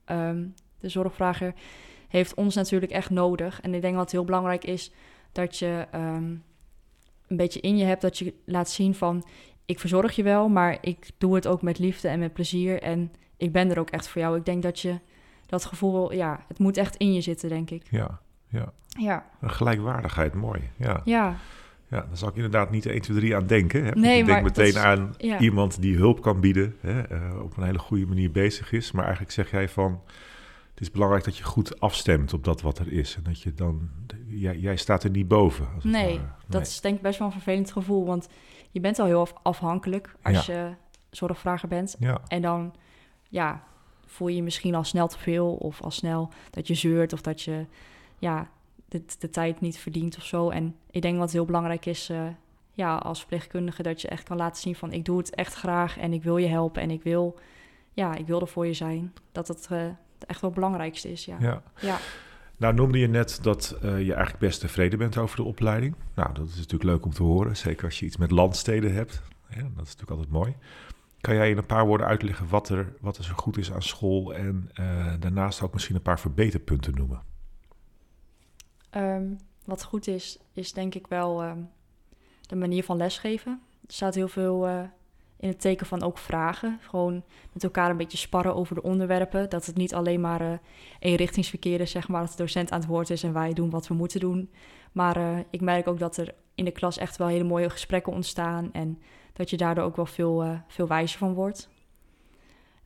Um, 0.06 0.54
de 0.78 0.88
zorgvrager 0.88 1.54
heeft 2.08 2.34
ons 2.34 2.54
natuurlijk 2.54 2.92
echt 2.92 3.10
nodig. 3.10 3.60
En 3.60 3.74
ik 3.74 3.80
denk 3.80 3.94
dat 3.94 4.02
het 4.02 4.12
heel 4.12 4.24
belangrijk 4.24 4.64
is 4.64 4.92
dat 5.32 5.58
je 5.58 5.86
um, 5.94 6.42
een 7.26 7.36
beetje 7.36 7.60
in 7.60 7.76
je 7.76 7.84
hebt 7.84 8.02
dat 8.02 8.18
je 8.18 8.34
laat 8.44 8.70
zien 8.70 8.94
van 8.94 9.24
ik 9.64 9.80
verzorg 9.80 10.16
je 10.16 10.22
wel, 10.22 10.48
maar 10.48 10.78
ik 10.80 11.10
doe 11.18 11.34
het 11.34 11.46
ook 11.46 11.62
met 11.62 11.78
liefde 11.78 12.08
en 12.08 12.18
met 12.18 12.32
plezier. 12.32 12.82
En 12.82 13.12
ik 13.36 13.52
ben 13.52 13.70
er 13.70 13.78
ook 13.78 13.90
echt 13.90 14.08
voor 14.08 14.20
jou. 14.20 14.36
Ik 14.36 14.44
denk 14.44 14.62
dat 14.62 14.80
je 14.80 14.98
dat 15.46 15.64
gevoel, 15.64 16.12
ja, 16.12 16.44
het 16.48 16.58
moet 16.58 16.76
echt 16.76 16.96
in 16.96 17.12
je 17.12 17.20
zitten, 17.20 17.48
denk 17.48 17.70
ik. 17.70 17.86
Ja, 17.90 18.20
ja. 18.48 18.72
Ja. 18.98 19.26
Een 19.40 19.50
gelijkwaardigheid, 19.50 20.34
mooi. 20.34 20.60
Ja. 20.76 21.00
Ja. 21.04 21.36
Ja, 21.88 22.00
daar 22.00 22.16
zou 22.16 22.30
ik 22.30 22.36
inderdaad 22.36 22.70
niet 22.70 22.86
1, 22.86 23.00
2, 23.00 23.16
3 23.16 23.36
aan 23.36 23.46
denken. 23.46 23.84
Hè? 23.84 23.90
Nee, 23.90 24.18
ik 24.18 24.26
denk 24.26 24.42
meteen 24.42 24.66
is, 24.66 24.76
aan 24.76 25.14
ja. 25.18 25.38
iemand 25.38 25.80
die 25.80 25.96
hulp 25.96 26.22
kan 26.22 26.40
bieden, 26.40 26.76
hè, 26.80 27.12
uh, 27.12 27.42
op 27.42 27.56
een 27.56 27.64
hele 27.64 27.78
goede 27.78 28.06
manier 28.06 28.30
bezig 28.30 28.72
is. 28.72 28.92
Maar 28.92 29.02
eigenlijk 29.02 29.32
zeg 29.32 29.50
jij 29.50 29.68
van, 29.68 30.00
het 30.70 30.80
is 30.80 30.90
belangrijk 30.90 31.24
dat 31.24 31.36
je 31.36 31.44
goed 31.44 31.80
afstemt 31.80 32.32
op 32.32 32.44
dat 32.44 32.60
wat 32.60 32.78
er 32.78 32.92
is. 32.92 33.16
En 33.16 33.22
dat 33.22 33.42
je 33.42 33.54
dan, 33.54 33.90
jij, 34.26 34.58
jij 34.58 34.76
staat 34.76 35.04
er 35.04 35.10
niet 35.10 35.28
boven. 35.28 35.68
Als 35.74 35.84
nee, 35.84 36.04
nee, 36.04 36.20
dat 36.48 36.66
is 36.66 36.80
denk 36.80 36.96
ik 36.96 37.02
best 37.02 37.18
wel 37.18 37.26
een 37.26 37.32
vervelend 37.32 37.72
gevoel. 37.72 38.06
Want 38.06 38.28
je 38.70 38.80
bent 38.80 38.98
al 38.98 39.06
heel 39.06 39.28
afhankelijk 39.42 40.14
als 40.22 40.46
Ja. 40.46 40.54
je 40.54 40.74
zorgvrager 41.10 41.68
bent. 41.68 41.96
Ja, 41.98 42.20
En 42.28 42.42
dan, 42.42 42.74
ja, 43.28 43.62
voel 44.06 44.28
je 44.28 44.36
je 44.36 44.42
misschien 44.42 44.74
al 44.74 44.84
snel 44.84 45.08
te 45.08 45.18
veel 45.18 45.54
of 45.54 45.80
al 45.82 45.90
snel 45.90 46.30
dat 46.50 46.66
je 46.66 46.74
zeurt 46.74 47.12
of 47.12 47.20
dat 47.20 47.42
je, 47.42 47.66
ja, 48.18 48.50
de, 48.92 49.02
de 49.18 49.30
tijd 49.30 49.60
niet 49.60 49.78
verdient 49.78 50.16
of 50.16 50.24
zo. 50.24 50.50
En 50.50 50.76
ik 50.90 51.02
denk 51.02 51.18
wat 51.18 51.32
heel 51.32 51.44
belangrijk 51.44 51.86
is, 51.86 52.08
eh, 52.08 52.26
ja, 52.72 52.96
als 52.96 53.18
verpleegkundige, 53.18 53.82
dat 53.82 54.00
je 54.00 54.08
echt 54.08 54.22
kan 54.22 54.36
laten 54.36 54.62
zien 54.62 54.74
van 54.74 54.92
ik 54.92 55.04
doe 55.04 55.18
het 55.18 55.34
echt 55.34 55.54
graag 55.54 55.98
en 55.98 56.12
ik 56.12 56.22
wil 56.22 56.36
je 56.36 56.46
helpen 56.46 56.82
en 56.82 56.90
ik 56.90 57.02
wil, 57.02 57.38
ja, 57.92 58.14
ik 58.14 58.26
wil 58.26 58.40
er 58.40 58.48
voor 58.48 58.66
je 58.66 58.72
zijn. 58.72 59.12
Dat 59.32 59.48
het 59.48 59.68
eh, 59.70 59.84
echt 60.26 60.40
wel 60.40 60.50
het 60.50 60.54
belangrijkste 60.54 61.12
is, 61.12 61.24
ja. 61.24 61.36
ja. 61.40 61.62
Ja, 61.80 61.98
Nou 62.56 62.74
noemde 62.74 62.98
je 62.98 63.08
net 63.08 63.38
dat 63.42 63.76
eh, 63.82 63.82
je 63.82 64.14
eigenlijk 64.14 64.38
best 64.38 64.60
tevreden 64.60 64.98
bent 64.98 65.16
over 65.16 65.36
de 65.36 65.42
opleiding. 65.42 65.94
Nou, 66.14 66.34
dat 66.34 66.48
is 66.48 66.56
natuurlijk 66.56 66.90
leuk 66.90 67.04
om 67.04 67.12
te 67.12 67.22
horen. 67.22 67.56
Zeker 67.56 67.84
als 67.84 67.98
je 67.98 68.06
iets 68.06 68.16
met 68.16 68.30
landsteden 68.30 68.94
hebt. 68.94 69.22
Ja, 69.48 69.56
dat 69.56 69.86
is 69.86 69.96
natuurlijk 69.96 70.10
altijd 70.10 70.30
mooi. 70.30 70.56
Kan 71.20 71.34
jij 71.34 71.50
in 71.50 71.56
een 71.56 71.66
paar 71.66 71.86
woorden 71.86 72.06
uitleggen 72.06 72.48
wat 72.48 72.68
er, 72.68 72.92
wat 73.00 73.16
er 73.16 73.24
zo 73.24 73.32
goed 73.36 73.58
is 73.58 73.72
aan 73.72 73.82
school... 73.82 74.34
en 74.34 74.70
daarnaast 75.20 75.62
ook 75.62 75.72
misschien 75.72 75.96
een 75.96 76.02
paar 76.02 76.20
verbeterpunten 76.20 76.94
noemen? 76.94 77.22
Ehm, 78.92 79.34
wat 79.64 79.84
goed 79.84 80.06
is, 80.06 80.38
is 80.52 80.72
denk 80.72 80.94
ik 80.94 81.06
wel 81.06 81.42
ehm, 81.42 81.58
de 82.40 82.56
manier 82.56 82.84
van 82.84 82.96
lesgeven. 82.96 83.60
Er 83.86 83.92
staat 83.92 84.14
heel 84.14 84.28
veel 84.28 84.66
eh, 84.66 84.82
in 85.36 85.48
het 85.48 85.60
teken 85.60 85.86
van 85.86 86.02
ook 86.02 86.18
vragen. 86.18 86.78
Gewoon 86.80 87.22
met 87.52 87.64
elkaar 87.64 87.90
een 87.90 87.96
beetje 87.96 88.18
sparren 88.18 88.54
over 88.54 88.74
de 88.74 88.82
onderwerpen. 88.82 89.50
Dat 89.50 89.66
het 89.66 89.76
niet 89.76 89.94
alleen 89.94 90.20
maar 90.20 90.40
eh 90.40 90.58
eenrichtingsverkeer 90.98 91.80
is, 91.80 91.90
zeg 91.90 92.08
maar. 92.08 92.20
Dat 92.20 92.30
de 92.30 92.36
docent 92.36 92.70
aan 92.70 92.80
het 92.80 92.88
woord 92.88 93.10
is 93.10 93.22
en 93.22 93.32
wij 93.32 93.52
doen 93.52 93.70
wat 93.70 93.88
we 93.88 93.94
moeten 93.94 94.20
doen. 94.20 94.50
Maar 94.92 95.16
eh, 95.16 95.38
ik 95.50 95.60
merk 95.60 95.86
ook 95.86 95.98
dat 95.98 96.16
er 96.16 96.34
in 96.54 96.64
de 96.64 96.70
klas 96.70 96.98
echt 96.98 97.16
wel 97.16 97.28
hele 97.28 97.44
mooie 97.44 97.70
gesprekken 97.70 98.12
ontstaan. 98.12 98.72
En 98.72 99.02
dat 99.32 99.50
je 99.50 99.56
daardoor 99.56 99.84
ook 99.84 99.96
wel 99.96 100.06
veel, 100.06 100.60
veel 100.68 100.86
wijzer 100.86 101.18
van 101.18 101.34
wordt. 101.34 101.68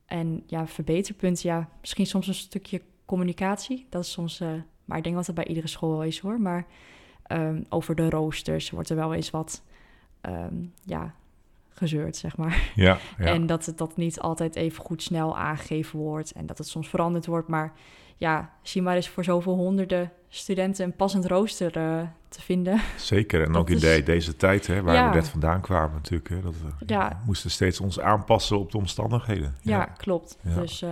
En 0.05 0.43
ja, 0.47 0.67
verbeterpunt, 0.67 1.43
ja, 1.43 1.69
misschien 1.81 2.07
soms 2.07 2.27
een 2.27 2.35
stukje 2.35 2.83
communicatie. 3.05 3.87
Dat 3.91 4.03
is 4.05 4.11
soms, 4.13 4.43
maar 4.87 4.97
ik 4.99 5.05
denk 5.05 5.17
dat 5.17 5.27
het 5.27 5.35
bij 5.35 5.47
iedere 5.47 5.67
school 5.69 5.91
wel 5.91 6.03
is 6.05 6.19
hoor. 6.19 6.41
Maar 6.41 6.65
ehm, 7.23 7.63
over 7.69 7.95
de 7.95 8.11
roosters 8.11 8.71
wordt 8.71 8.89
er 8.91 8.97
wel 8.97 9.15
eens 9.15 9.31
wat, 9.31 9.63
ehm, 10.21 10.55
ja, 10.85 11.15
gezeurd, 11.69 12.17
zeg 12.17 12.37
maar. 12.37 12.71
Ja, 12.75 12.99
ja. 13.19 13.25
En 13.35 13.47
dat 13.47 13.67
het 13.67 13.79
dat 13.79 13.97
niet 13.97 14.21
altijd 14.21 14.57
even 14.57 14.85
goed 14.85 15.03
snel 15.03 15.37
aangegeven 15.39 15.99
wordt. 15.99 16.33
En 16.33 16.47
dat 16.47 16.59
het 16.59 16.69
soms 16.69 16.89
veranderd 16.89 17.27
wordt. 17.27 17.49
Maar 17.49 17.73
ja, 18.17 18.51
zie 18.63 18.83
maar 18.83 18.97
eens 18.97 19.09
voor 19.09 19.25
zoveel 19.25 19.55
honderden 19.55 20.13
studenten 20.29 20.85
een 20.85 20.97
passend 20.97 21.27
rooster 21.27 21.77
eh, 21.77 22.01
te 22.29 22.43
vinden. 22.43 22.81
Zeker, 22.97 23.43
en 23.43 23.47
Dat 23.53 23.61
ook 23.61 23.71
in 23.71 23.79
de, 23.79 24.03
deze 24.05 24.37
tijd, 24.37 24.67
hè, 24.67 24.83
waar 24.83 24.95
Ja. 24.95 25.09
we 25.09 25.15
net 25.15 25.29
vandaan 25.29 25.61
kwamen 25.61 25.95
natuurlijk. 25.95 26.29
Hè, 26.29 26.41
dat 26.41 26.55
we 26.61 26.85
Ja. 26.87 27.23
moesten 27.27 27.51
steeds 27.51 27.81
ons 27.81 28.01
aanpassen 28.01 28.59
op 28.59 28.71
de 28.71 28.77
omstandigheden. 28.79 29.57
Ja, 29.63 29.85
klopt. 29.85 30.39
Ja. 30.43 30.55
Dus 30.61 30.83
eh, 30.83 30.91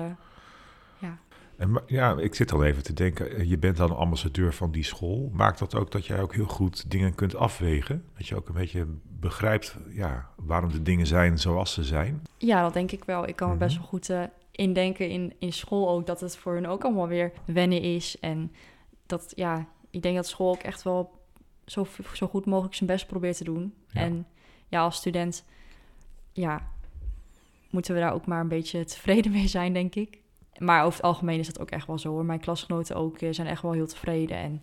En, 1.57 1.83
ja, 1.87 2.17
ik 2.19 2.35
zit 2.35 2.49
dan 2.49 2.63
even 2.63 2.83
te 2.83 2.93
denken, 2.93 3.31
eh, 3.37 3.51
je 3.51 3.59
bent 3.59 3.77
dan 3.77 3.97
ambassadeur 3.97 4.55
van 4.55 4.71
die 4.71 4.83
school. 4.85 5.31
Maakt 5.33 5.59
dat 5.59 5.75
ook 5.75 5.91
dat 5.91 6.07
jij 6.07 6.21
ook 6.23 6.35
heel 6.35 6.47
goed 6.47 6.91
dingen 6.91 7.15
kunt 7.15 7.35
afwegen? 7.37 8.05
Dat 8.17 8.27
je 8.27 8.37
ook 8.37 8.49
een 8.49 8.55
beetje 8.55 8.87
begrijpt 9.21 9.77
ja, 9.89 10.29
waarom 10.37 10.71
de 10.73 10.83
dingen 10.83 11.07
zijn 11.07 11.39
zoals 11.39 11.73
ze 11.73 11.85
zijn? 11.85 12.23
ja, 12.39 12.63
dat 12.63 12.73
denk 12.73 12.91
ik 12.93 13.05
wel. 13.05 13.29
Ik 13.29 13.37
kan 13.37 13.49
me 13.51 13.57
best 13.57 13.71
Mhm. 13.73 13.81
wel 13.81 13.89
goed 13.91 14.11
eh, 14.11 14.23
indenken 14.51 15.09
in, 15.09 15.33
in 15.39 15.53
school 15.53 15.89
ook. 15.89 16.07
Dat 16.07 16.21
het 16.21 16.37
voor 16.37 16.55
hun 16.55 16.67
ook 16.67 16.85
allemaal 16.85 17.09
weer 17.09 17.33
wennen 17.45 17.81
is. 17.83 18.19
En 18.21 18.53
dat, 19.07 19.33
ja, 19.37 19.67
ik 19.91 20.03
denk 20.03 20.17
dat 20.17 20.27
school 20.27 20.51
ook 20.51 20.63
echt 20.63 20.83
wel 20.83 21.11
zo, 21.67 21.87
zo 22.13 22.27
goed 22.27 22.47
mogelijk 22.47 22.75
zijn 22.75 22.91
best 22.91 23.07
probeert 23.07 23.37
te 23.37 23.45
doen. 23.45 23.75
Ja. 23.89 24.01
En 24.01 24.27
ja, 24.69 24.81
als 24.81 24.97
student, 24.97 25.45
ja, 26.33 26.69
moeten 27.71 27.95
we 27.95 28.01
daar 28.01 28.13
ook 28.13 28.27
maar 28.27 28.41
een 28.41 28.49
beetje 28.49 28.85
tevreden 28.85 29.33
mee 29.39 29.49
zijn, 29.49 29.73
denk 29.73 29.95
ik. 29.95 30.19
Maar 30.59 30.83
over 30.85 30.97
het 30.97 31.03
algemeen 31.03 31.39
is 31.39 31.47
dat 31.47 31.61
ook 31.61 31.71
echt 31.71 31.87
wel 31.87 31.99
zo 31.99 32.09
hoor. 32.11 32.25
Mijn 32.25 32.41
klasgenoten 32.41 32.97
ook 32.97 33.19
eh, 33.19 33.29
zijn 33.33 33.47
echt 33.47 33.63
wel 33.63 33.73
heel 33.73 33.87
tevreden. 33.87 34.37
En 34.37 34.63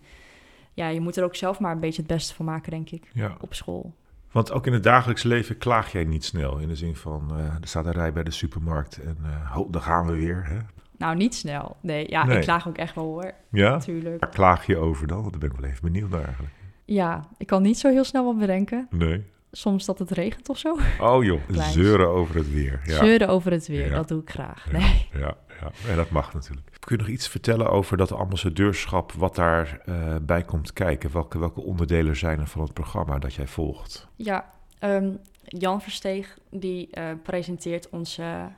ja, 0.73 0.87
je 0.87 0.99
moet 1.01 1.17
er 1.17 1.23
ook 1.23 1.35
zelf 1.35 1.59
maar 1.59 1.71
een 1.71 1.79
beetje 1.79 2.01
het 2.01 2.11
beste 2.11 2.33
van 2.35 2.45
maken, 2.45 2.71
denk 2.71 2.89
ik, 2.89 3.03
Ja. 3.13 3.35
op 3.41 3.53
school. 3.53 3.93
Want 4.31 4.51
ook 4.51 4.67
in 4.67 4.73
het 4.73 4.83
dagelijks 4.83 5.23
leven 5.23 5.57
klaag 5.57 5.91
jij 5.91 6.03
niet 6.03 6.25
snel. 6.25 6.57
In 6.57 6.67
de 6.67 6.75
zin 6.75 6.95
van, 6.95 7.27
eh, 7.37 7.45
er 7.45 7.57
staat 7.67 7.85
een 7.85 7.91
rij 7.91 8.13
bij 8.13 8.23
de 8.23 8.31
supermarkt 8.31 8.97
en 9.01 9.17
eh 9.23 9.51
ho, 9.51 9.67
daar 9.69 9.81
gaan 9.81 10.05
we 10.05 10.13
weer. 10.15 10.45
Hè? 10.47 10.57
Nou, 10.97 11.15
niet 11.15 11.35
snel. 11.35 11.77
Nee, 11.81 12.09
ja, 12.09 12.25
Nee. 12.25 12.37
ik 12.37 12.43
klaag 12.43 12.67
ook 12.67 12.77
echt 12.77 12.95
wel 12.95 13.03
hoor, 13.05 13.31
Ja? 13.51 13.69
natuurlijk. 13.69 14.19
Waar 14.19 14.29
klaag 14.29 14.65
je 14.65 14.77
over 14.77 15.07
dan? 15.07 15.19
Want 15.19 15.31
daar 15.31 15.39
ben 15.39 15.51
ik 15.51 15.57
wel 15.59 15.69
even 15.69 15.83
benieuwd 15.83 16.09
naar 16.09 16.23
eigenlijk. 16.23 16.53
Ja, 16.85 17.27
ik 17.37 17.47
kan 17.47 17.61
niet 17.61 17.79
zo 17.79 17.89
heel 17.89 18.03
snel 18.03 18.25
wat 18.25 18.37
bedenken. 18.39 18.87
Nee. 18.89 19.23
Soms 19.51 19.85
dat 19.85 19.99
het 19.99 20.11
regent 20.11 20.49
of 20.49 20.57
zo. 20.57 20.77
Oh 20.99 21.23
joh, 21.23 21.41
Kleins. 21.47 21.73
zeuren 21.73 22.07
over 22.09 22.35
het 22.35 22.51
weer. 22.51 22.81
Ja. 22.83 22.97
Zeuren 22.97 23.27
over 23.27 23.51
het 23.51 23.67
weer, 23.67 23.87
Ja. 23.89 23.95
dat 23.95 24.07
doe 24.07 24.21
ik 24.21 24.29
graag. 24.29 24.65
Ja, 24.71 24.77
Nee. 24.77 25.07
ja, 25.13 25.35
ja. 25.61 25.71
En 25.89 25.95
dat 25.95 26.09
mag 26.09 26.33
natuurlijk. 26.33 26.67
Kun 26.79 26.95
je 26.95 27.01
nog 27.01 27.11
iets 27.11 27.27
vertellen 27.27 27.69
over 27.69 27.97
dat 27.97 28.11
ambassadeurschap, 28.11 29.11
wat 29.11 29.35
daar 29.35 29.81
eh, 29.85 30.15
bij 30.21 30.43
komt 30.43 30.73
kijken? 30.73 31.11
Welke, 31.11 31.39
welke 31.39 31.61
onderdelen 31.61 32.15
zijn 32.15 32.39
er 32.39 32.47
van 32.47 32.61
het 32.61 32.73
programma 32.73 33.19
dat 33.19 33.33
jij 33.33 33.47
volgt? 33.47 34.07
Ja, 34.15 34.49
ehm, 34.79 35.11
Jan 35.43 35.81
Versteeg, 35.81 36.37
die 36.49 36.87
eh, 36.91 37.05
presenteert 37.23 37.89
onze, 37.89 38.49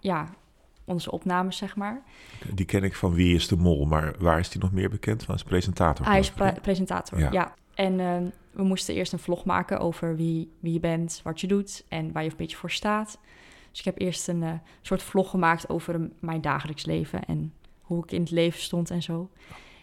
ja, 0.00 0.28
onze 0.84 1.10
opnames, 1.10 1.56
zeg 1.56 1.76
maar. 1.76 2.02
Die 2.54 2.66
ken 2.66 2.82
ik 2.84 2.94
van 2.94 3.14
Wie 3.14 3.34
is 3.34 3.48
de 3.48 3.56
Mol, 3.56 3.84
maar 3.84 4.14
waar 4.18 4.38
is 4.38 4.48
die 4.48 4.60
nog 4.60 4.72
meer 4.72 4.90
bekend 4.90 5.22
van? 5.24 5.34
Als 5.34 5.42
presentator? 5.42 6.06
Hij 6.06 6.18
is 6.18 6.30
pre- 6.30 6.54
presentator, 6.62 7.18
Ja. 7.18 7.28
ja. 7.32 7.54
En 7.80 8.00
ehm, 8.00 8.28
we 8.50 8.62
moesten 8.62 8.94
eerst 8.94 9.12
een 9.12 9.18
vlog 9.18 9.44
maken 9.44 9.78
over 9.80 10.16
wie, 10.16 10.52
wie 10.58 10.72
je 10.72 10.80
bent, 10.80 11.20
wat 11.24 11.40
je 11.40 11.46
doet 11.46 11.84
en 11.88 12.12
waar 12.12 12.22
je 12.22 12.30
een 12.30 12.36
beetje 12.36 12.56
voor 12.56 12.70
staat. 12.70 13.18
Dus 13.70 13.78
ik 13.78 13.84
heb 13.84 14.00
eerst 14.00 14.28
een 14.28 14.42
eh, 14.42 14.52
soort 14.82 15.02
vlog 15.02 15.30
gemaakt 15.30 15.68
over 15.68 16.10
mijn 16.18 16.40
dagelijks 16.40 16.84
leven 16.84 17.24
en 17.24 17.52
hoe 17.80 18.04
ik 18.04 18.12
in 18.12 18.20
het 18.20 18.30
leven 18.30 18.60
stond 18.60 18.90
en 18.90 19.02
zo. 19.02 19.30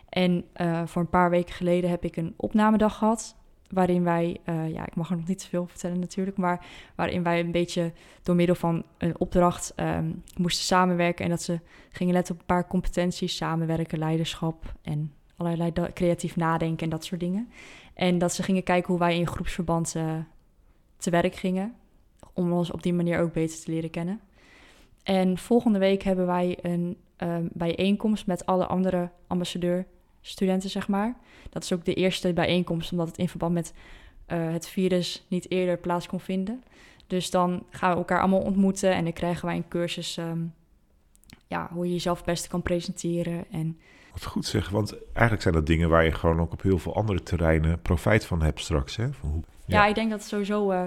En 0.09 0.45
eh, 0.53 0.81
voor 0.85 1.01
een 1.01 1.09
paar 1.09 1.29
weken 1.29 1.53
geleden 1.53 1.89
heb 1.89 2.03
ik 2.03 2.15
een 2.15 2.33
opnamedag 2.35 2.97
gehad. 2.97 3.35
waarin 3.67 4.03
wij, 4.03 4.37
uh, 4.45 4.69
ja, 4.69 4.85
ik 4.85 4.95
mag 4.95 5.09
er 5.09 5.17
nog 5.17 5.27
niet 5.27 5.41
zoveel 5.41 5.67
vertellen 5.67 5.99
natuurlijk, 5.99 6.37
maar 6.37 6.65
waarin 6.95 7.23
wij 7.23 7.39
een 7.39 7.51
beetje 7.51 7.93
door 8.23 8.35
middel 8.35 8.55
van 8.55 8.83
een 8.97 9.19
opdracht 9.19 9.73
um, 9.75 10.23
moesten 10.37 10.65
samenwerken 10.65 11.25
en 11.25 11.31
dat 11.31 11.41
ze 11.41 11.59
gingen 11.89 12.13
letten 12.13 12.33
op 12.33 12.39
een 12.39 12.45
paar 12.45 12.67
competenties, 12.67 13.35
samenwerken, 13.35 13.99
leiderschap 13.99 14.73
en 14.81 15.11
allerlei 15.37 15.71
creatief 15.93 16.35
nadenken 16.35 16.83
en 16.83 16.89
dat 16.89 17.05
soort 17.05 17.19
dingen. 17.19 17.49
En 17.93 18.17
dat 18.17 18.33
ze 18.33 18.43
gingen 18.43 18.63
kijken 18.63 18.89
hoe 18.89 18.99
wij 18.99 19.17
in 19.17 19.27
groepsverband 19.27 19.93
uh, 19.97 20.15
te 20.97 21.09
werk 21.09 21.35
gingen, 21.35 21.75
om 22.33 22.51
ons 22.51 22.71
op 22.71 22.83
die 22.83 22.93
manier 22.93 23.19
ook 23.19 23.33
beter 23.33 23.59
te 23.59 23.71
leren 23.71 23.89
kennen. 23.89 24.19
En 25.03 25.37
volgende 25.37 25.79
week 25.79 26.03
hebben 26.03 26.25
wij 26.25 26.57
een 26.61 26.97
um, 27.17 27.49
bijeenkomst 27.53 28.27
met 28.27 28.45
alle 28.45 28.65
andere 28.65 29.09
ambassadeurstudenten, 29.27 30.69
zeg 30.69 30.87
maar. 30.87 31.17
Dat 31.49 31.63
is 31.63 31.73
ook 31.73 31.85
de 31.85 31.93
eerste 31.93 32.33
bijeenkomst, 32.33 32.91
omdat 32.91 33.07
het 33.07 33.17
in 33.17 33.29
verband 33.29 33.53
met 33.53 33.73
uh, 34.27 34.51
het 34.51 34.67
virus 34.67 35.25
niet 35.27 35.51
eerder 35.51 35.77
plaats 35.77 36.07
kon 36.07 36.19
vinden. 36.19 36.63
Dus 37.07 37.29
dan 37.29 37.63
gaan 37.69 37.91
we 37.91 37.97
elkaar 37.97 38.19
allemaal 38.19 38.41
ontmoeten 38.41 38.93
en 38.93 39.03
dan 39.03 39.13
krijgen 39.13 39.45
wij 39.45 39.55
een 39.55 39.67
cursus 39.67 40.17
um, 40.17 40.53
ja, 41.47 41.69
hoe 41.73 41.85
je 41.85 41.91
jezelf 41.91 42.17
het 42.17 42.25
beste 42.25 42.49
kan 42.49 42.61
presenteren. 42.61 43.45
En... 43.51 43.79
Wat 44.17 44.25
goed 44.25 44.45
zeg, 44.45 44.69
want 44.69 44.95
eigenlijk 45.03 45.41
zijn 45.41 45.53
dat 45.53 45.65
dingen 45.65 45.89
waar 45.89 46.03
je 46.03 46.11
gewoon 46.11 46.39
ook 46.39 46.51
op 46.51 46.61
heel 46.61 46.77
veel 46.77 46.95
andere 46.95 47.23
terreinen 47.23 47.81
profijt 47.81 48.25
van 48.25 48.41
hebt 48.41 48.59
straks. 48.59 48.95
Hè? 48.95 49.13
Van 49.13 49.29
hoe... 49.29 49.43
ja. 49.65 49.83
ja. 49.83 49.85
ik 49.87 49.95
denk 49.95 50.09
dat 50.09 50.19
het 50.19 50.27
sowieso 50.27 50.71
uh, 50.71 50.83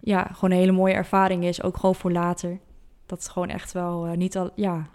ja, 0.00 0.28
gewoon 0.32 0.50
een 0.50 0.56
hele 0.56 0.72
mooie 0.72 0.94
ervaring 0.94 1.44
is, 1.44 1.62
ook 1.62 1.76
gewoon 1.76 1.94
voor 1.94 2.12
later. 2.12 2.58
Dat 3.06 3.18
is 3.18 3.28
gewoon 3.28 3.48
echt 3.48 3.72
wel 3.72 4.08
uh, 4.08 4.12
niet 4.12 4.36
al, 4.36 4.50
ja, 4.54 4.86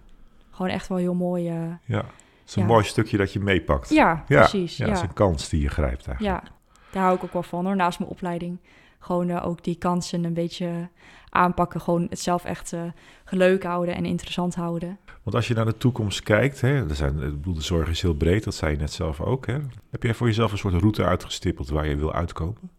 gewoon 0.51 0.72
echt 0.72 0.88
wel 0.88 0.98
heel 0.98 1.13
mooi. 1.13 1.50
Uh, 1.50 1.74
ja, 1.86 1.98
het 1.98 2.06
is 2.46 2.56
een 2.56 2.65
mooi 2.65 2.84
stukje 2.84 3.18
dat 3.18 3.34
je 3.34 3.39
meepakt. 3.39 3.89
Ja, 3.89 4.24
precies. 4.27 4.77
Ja, 4.77 4.86
ja, 4.86 4.91
het 4.91 5.01
is 5.01 5.08
een 5.08 5.13
kans 5.13 5.50
die 5.50 5.62
je 5.62 5.70
grijpt 5.70 6.08
eigenlijk. 6.08 6.44
Ja, 6.44 6.51
daar 6.91 7.03
hou 7.03 7.15
ik 7.15 7.24
ook 7.24 7.34
wel 7.34 7.44
van 7.44 7.65
hoor, 7.65 7.75
naast 7.75 8.00
mijn 8.00 8.12
opleiding. 8.12 8.60
Gewoon 9.00 9.29
uh, 9.29 9.48
ook 9.48 9.63
die 9.63 9.75
kansen 9.75 10.24
een 10.24 10.34
beetje 10.34 10.89
aanpakken. 11.29 11.82
Gewoon 11.82 12.08
het 12.10 12.20
zelf 12.20 12.46
echt 12.46 12.72
uh, 12.72 12.82
leuk 13.25 13.63
houden 13.63 13.96
en 13.96 14.06
interessant 14.06 14.56
houden. 14.56 15.00
Want 15.24 15.36
als 15.36 15.48
je 15.48 15.53
naar 15.53 15.65
de 15.65 15.77
toekomst 15.77 16.24
kijkt, 16.24 16.62
hè, 16.62 16.89
er 16.89 16.96
zijn, 16.96 17.22
ik 17.22 17.36
bedoel, 17.36 17.53
de 17.53 17.62
zorg 17.62 17.89
is 17.89 18.01
heel 18.01 18.13
breed, 18.13 18.44
dat 18.44 18.56
zei 18.56 18.72
je 18.72 18.77
net 18.77 18.91
zelf 18.91 19.22
ook. 19.22 19.48
Hè? 19.48 19.58
Heb 19.89 20.03
jij 20.03 20.13
voor 20.13 20.27
jezelf 20.27 20.51
een 20.51 20.58
soort 20.58 20.74
route 20.74 21.06
uitgestippeld 21.06 21.70
waar 21.70 21.88
je 21.88 21.96
wil 21.96 22.13
uitkomen? 22.13 22.70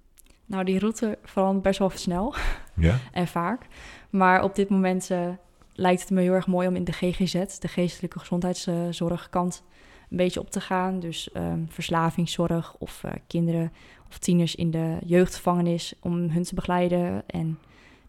Nou, 0.47 0.65
die 0.65 0.79
route 0.79 1.19
verandert 1.25 1.62
best 1.62 1.79
wel 1.79 1.91
snel 1.91 2.35
ja? 2.75 2.99
en 3.12 3.27
vaak. 3.27 3.67
Maar 4.11 4.43
op 4.43 4.55
dit 4.55 4.69
moment 4.69 5.11
uh, 5.11 5.29
lijkt 5.73 6.00
het 6.00 6.11
me 6.11 6.21
heel 6.21 6.33
erg 6.33 6.47
mooi 6.47 6.69
om 6.69 6.77
in 6.77 6.85
de 6.85 6.93
GGZ, 6.93 7.59
de 7.59 7.69
geestelijke 7.69 8.19
gezondheidszorgkant, 8.19 9.62
een 10.11 10.17
beetje 10.17 10.40
op 10.40 10.50
te 10.50 10.61
gaan. 10.61 11.00
Dus 11.00 11.31
um, 11.37 11.67
verslavingszorg 11.69 12.75
of 12.79 13.02
uh, 13.05 13.12
kinderen 13.26 13.73
of 14.09 14.19
tieners 14.19 14.55
in 14.55 14.71
de 14.71 14.99
jeugdgevangenis 15.05 15.95
om 16.00 16.31
hun 16.31 16.43
te 16.43 16.55
begeleiden 16.55 17.23
en 17.26 17.59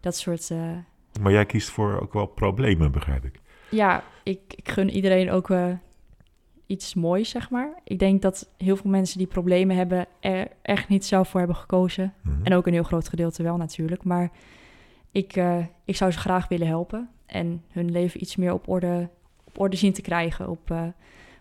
dat 0.00 0.16
soort. 0.16 0.50
Uh... 0.50 0.70
Maar 1.20 1.32
jij 1.32 1.46
kiest 1.46 1.70
voor 1.70 2.00
ook 2.00 2.12
wel 2.12 2.26
problemen, 2.26 2.92
begrijp 2.92 3.24
ik. 3.24 3.40
Ja, 3.70 4.04
ik, 4.22 4.40
ik 4.56 4.68
gun 4.68 4.90
iedereen 4.90 5.30
ook 5.30 5.48
uh, 5.48 5.72
iets 6.66 6.94
moois, 6.94 7.28
zeg 7.28 7.50
maar. 7.50 7.80
Ik 7.84 7.98
denk 7.98 8.22
dat 8.22 8.48
heel 8.56 8.76
veel 8.76 8.90
mensen 8.90 9.18
die 9.18 9.26
problemen 9.26 9.76
hebben 9.76 10.06
er 10.20 10.48
echt 10.62 10.88
niet 10.88 11.04
zelf 11.04 11.28
voor 11.28 11.38
hebben 11.38 11.56
gekozen. 11.56 12.14
Mm 12.22 12.32
-hmm. 12.32 12.44
En 12.44 12.54
ook 12.54 12.66
een 12.66 12.72
heel 12.72 12.82
groot 12.82 13.08
gedeelte 13.08 13.42
wel 13.42 13.56
natuurlijk. 13.56 14.04
Maar 14.04 14.30
ik, 15.12 15.42
ik 15.84 15.96
zou 15.96 16.10
ze 16.10 16.18
graag 16.18 16.48
willen 16.48 16.66
helpen 16.66 17.08
en 17.26 17.62
hun 17.70 17.90
leven 17.90 18.22
iets 18.22 18.36
meer 18.36 18.52
op 18.52 18.68
orde, 18.68 19.08
op 19.44 19.60
orde 19.60 19.76
zien 19.76 19.92
te 19.92 20.02
krijgen, 20.02 20.48
op 20.48 20.92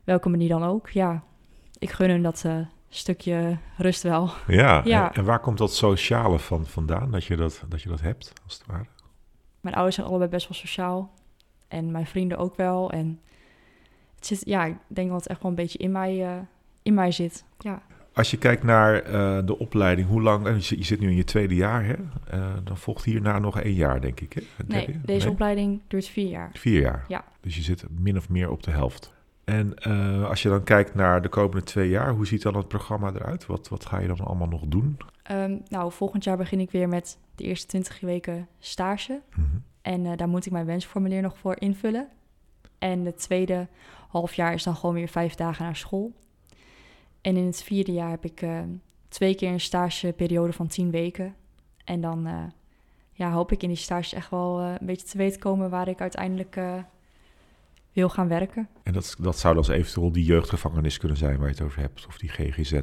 welke 0.03 0.29
manier 0.29 0.49
dan 0.49 0.63
ook. 0.63 0.89
Ja, 0.89 1.23
ik 1.79 1.89
gun 1.91 2.09
hun 2.09 2.21
dat 2.21 2.43
uh, 2.45 2.57
stukje 2.89 3.57
rust 3.77 4.03
wel. 4.03 4.29
Ja, 4.47 4.81
ja. 4.85 5.09
En, 5.09 5.15
en, 5.15 5.25
waar 5.25 5.39
komt 5.39 5.57
dat 5.57 5.73
sociale 5.73 6.39
van 6.39 6.65
vandaan, 6.65 7.11
dat 7.11 7.23
je 7.23 7.35
dat, 7.35 7.63
dat 7.67 7.81
je 7.81 7.89
dat 7.89 8.01
hebt, 8.01 8.33
als 8.43 8.57
het 8.57 8.67
ware? 8.67 8.85
Mijn 9.61 9.75
ouders 9.75 9.95
zijn 9.95 10.07
allebei 10.07 10.29
best 10.29 10.47
wel 10.47 10.57
sociaal 10.57 11.13
en 11.67 11.91
mijn 11.91 12.07
vrienden 12.07 12.37
ook 12.37 12.55
wel. 12.55 12.91
En 12.91 13.19
het 14.15 14.25
zit, 14.25 14.41
ja, 14.45 14.65
ik 14.65 14.77
denk 14.87 15.09
dat 15.09 15.19
het 15.19 15.27
echt 15.27 15.41
wel 15.41 15.51
een 15.51 15.57
beetje 15.57 15.77
in 15.77 15.91
mij, 15.91 16.17
uh, 16.17 16.41
in 16.83 16.93
mij 16.93 17.11
zit, 17.11 17.45
ja. 17.59 17.81
Als 18.13 18.31
je 18.31 18.37
kijkt 18.37 18.63
naar 18.63 19.05
uh, 19.05 19.39
de 19.45 19.59
opleiding, 19.59 20.07
hoe 20.07 20.21
lang... 20.21 20.67
Je, 20.67 20.77
je 20.77 20.83
zit 20.83 20.99
nu 20.99 21.09
in 21.09 21.15
je 21.15 21.23
tweede 21.23 21.55
jaar, 21.55 21.85
hè? 21.85 21.95
Uh, 22.33 22.49
dan 22.63 22.77
volgt 22.77 23.05
hierna 23.05 23.39
nog 23.39 23.59
één 23.59 23.73
jaar, 23.73 24.01
denk 24.01 24.19
ik, 24.19 24.33
hè? 24.33 24.41
Nee, 24.65 24.99
deze 25.05 25.25
nee? 25.25 25.33
opleiding 25.33 25.81
duurt 25.87 26.07
vier 26.07 26.29
jaar. 26.29 26.49
Vier 26.53 26.81
jaar? 26.81 27.05
Ja. 27.07 27.23
Dus 27.41 27.55
je 27.55 27.61
zit 27.61 27.85
min 27.89 28.17
of 28.17 28.29
meer 28.29 28.49
op 28.49 28.63
de 28.63 28.71
helft. 28.71 29.13
En 29.51 29.73
uh, 29.87 30.29
als 30.29 30.41
je 30.41 30.49
dan 30.49 30.63
kijkt 30.63 30.95
naar 30.95 31.21
de 31.21 31.29
komende 31.29 31.63
twee 31.63 31.89
jaar, 31.89 32.11
hoe 32.13 32.27
ziet 32.27 32.41
dan 32.41 32.55
het 32.55 32.67
programma 32.67 33.11
eruit? 33.13 33.45
Wat, 33.45 33.69
wat 33.69 33.85
ga 33.85 33.99
je 33.99 34.07
dan 34.07 34.19
allemaal 34.19 34.47
nog 34.47 34.65
doen? 34.65 34.97
Um, 35.31 35.61
nou, 35.67 35.91
volgend 35.91 36.23
jaar 36.23 36.37
begin 36.37 36.59
ik 36.59 36.71
weer 36.71 36.87
met 36.87 37.17
de 37.35 37.43
eerste 37.43 37.67
twintig 37.67 37.99
weken 37.99 38.47
stage. 38.59 39.21
Mm 39.35 39.43
-hmm. 39.43 39.63
En 39.81 40.17
daar 40.17 40.27
moet 40.27 40.45
ik 40.45 40.51
mijn 40.51 40.65
wensformulier 40.65 41.21
nog 41.21 41.37
voor 41.37 41.59
invullen. 41.59 42.07
En 42.79 43.05
het 43.05 43.17
tweede 43.17 43.67
half 44.07 44.33
jaar 44.33 44.53
is 44.53 44.63
dan 44.63 44.75
gewoon 44.75 44.95
weer 44.95 45.07
vijf 45.07 45.35
dagen 45.35 45.65
naar 45.65 45.75
school. 45.75 46.11
En 47.21 47.37
in 47.37 47.45
het 47.45 47.63
vierde 47.63 47.93
jaar 47.93 48.09
heb 48.09 48.25
ik 48.25 48.41
uh, 48.41 48.59
twee 49.07 49.35
keer 49.35 49.51
een 49.51 49.59
stageperiode 49.59 50.53
van 50.53 50.67
tien 50.67 50.91
weken. 50.91 51.35
En 51.83 52.01
dan 52.01 52.27
uh, 52.27 52.43
ja, 53.11 53.31
hoop 53.31 53.51
ik 53.51 53.63
in 53.63 53.69
die 53.69 53.77
stages 53.77 54.13
echt 54.13 54.29
wel 54.29 54.59
een 54.59 54.85
beetje 54.85 55.07
te 55.07 55.17
weten 55.17 55.39
komen 55.39 55.69
waar 55.69 55.87
ik 55.87 56.01
uiteindelijk 56.01 56.57
wil 57.93 58.09
gaan 58.09 58.27
werken. 58.27 58.67
En 58.83 58.93
dat, 58.93 59.15
dat 59.19 59.39
zou 59.39 59.55
dan 59.55 59.69
eventueel 59.69 60.11
die 60.11 60.25
jeugdgevangenis 60.25 60.97
kunnen 60.97 61.17
zijn 61.17 61.37
waar 61.37 61.47
je 61.47 61.53
het 61.53 61.63
over 61.63 61.79
hebt, 61.79 62.05
of 62.07 62.17
die 62.17 62.29
GGZ? 62.29 62.81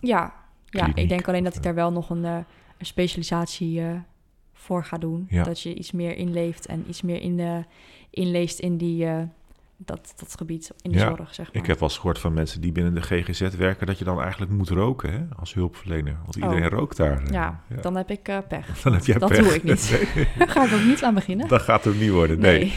ja, 0.00 0.34
ja, 0.64 0.94
ik 0.94 1.08
denk 1.08 1.28
alleen 1.28 1.44
dat 1.44 1.56
ik 1.56 1.62
daar 1.62 1.74
wel 1.74 1.92
nog 1.92 2.10
een, 2.10 2.24
een 2.24 2.46
specialisatie 2.78 3.82
voor 4.52 4.84
ga 4.84 4.98
doen. 4.98 5.26
Ja. 5.28 5.42
Dat 5.42 5.60
je 5.60 5.74
iets 5.74 5.92
meer 5.92 6.16
inleeft 6.16 6.66
en 6.66 6.84
iets 6.88 7.02
meer 7.02 7.20
in, 7.20 7.64
inleest 8.10 8.58
in 8.58 8.76
die 8.76 9.06
dat, 9.84 10.12
dat 10.16 10.34
gebied 10.36 10.70
in 10.82 10.90
de 10.90 10.98
ja, 10.98 11.14
zorg, 11.16 11.34
zeg 11.34 11.46
maar. 11.46 11.62
Ik 11.62 11.68
heb 11.68 11.78
wel 11.78 11.88
eens 11.88 11.98
gehoord 11.98 12.18
van 12.18 12.32
mensen 12.32 12.60
die 12.60 12.72
binnen 12.72 12.94
de 12.94 13.02
GGZ 13.02 13.40
werken... 13.56 13.86
dat 13.86 13.98
je 13.98 14.04
dan 14.04 14.20
eigenlijk 14.20 14.52
moet 14.52 14.68
roken 14.68 15.12
hè, 15.12 15.20
als 15.36 15.54
hulpverlener. 15.54 16.16
Want 16.22 16.36
iedereen 16.36 16.64
oh. 16.64 16.78
rookt 16.78 16.96
daar. 16.96 17.32
Ja, 17.32 17.62
ja, 17.68 17.80
dan 17.80 17.96
heb 17.96 18.10
ik 18.10 18.22
pech. 18.48 18.78
Dan 18.82 18.92
heb 18.92 19.04
jij 19.04 19.18
dat 19.18 19.28
pech. 19.28 19.38
Doe 19.38 19.54
ik 19.54 19.62
niet. 19.62 19.90
Daar 20.38 20.48
ga 20.54 20.64
ik 20.64 20.72
ook 20.72 20.84
niet 20.84 21.02
aan 21.02 21.14
beginnen. 21.14 21.48
Dat 21.48 21.62
gaat 21.62 21.84
er 21.84 21.94
niet 21.94 22.10
worden, 22.10 22.38
nee. 22.38 22.58
nee. 22.58 22.74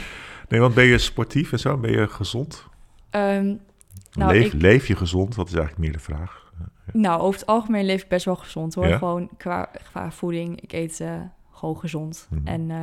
Nee. 0.54 0.62
want 0.62 0.74
ben 0.74 0.86
je 0.86 0.98
sportief 0.98 1.52
en 1.52 1.60
zo? 1.60 1.78
Ben 1.78 1.92
je 1.92 2.08
gezond? 2.08 2.68
Um, 3.12 3.60
nou, 4.12 4.32
leef, 4.32 4.54
ik... 4.54 4.62
leef 4.62 4.88
je 4.88 4.96
gezond? 4.96 5.36
Dat 5.36 5.48
is 5.48 5.54
eigenlijk 5.54 5.84
meer 5.84 5.94
de 5.94 6.00
vraag. 6.00 6.52
Nou, 6.92 7.22
over 7.22 7.39
het 7.39 7.50
algemeen 7.50 7.86
leef 7.86 8.02
ik 8.02 8.08
best 8.08 8.26
wel 8.26 8.36
gezond 8.36 8.74
hoor. 8.74 8.86
Gewoon 8.86 9.30
qua, 9.38 9.70
qua 9.92 10.12
voeding. 10.12 10.62
Ik 10.62 10.74
eet 10.74 11.00
uh, 11.00 11.22
gewoon 11.52 11.78
gezond. 11.78 12.28
Mm 12.30 12.38
-hmm. 12.38 12.48
En 12.48 12.70
uh, 12.70 12.78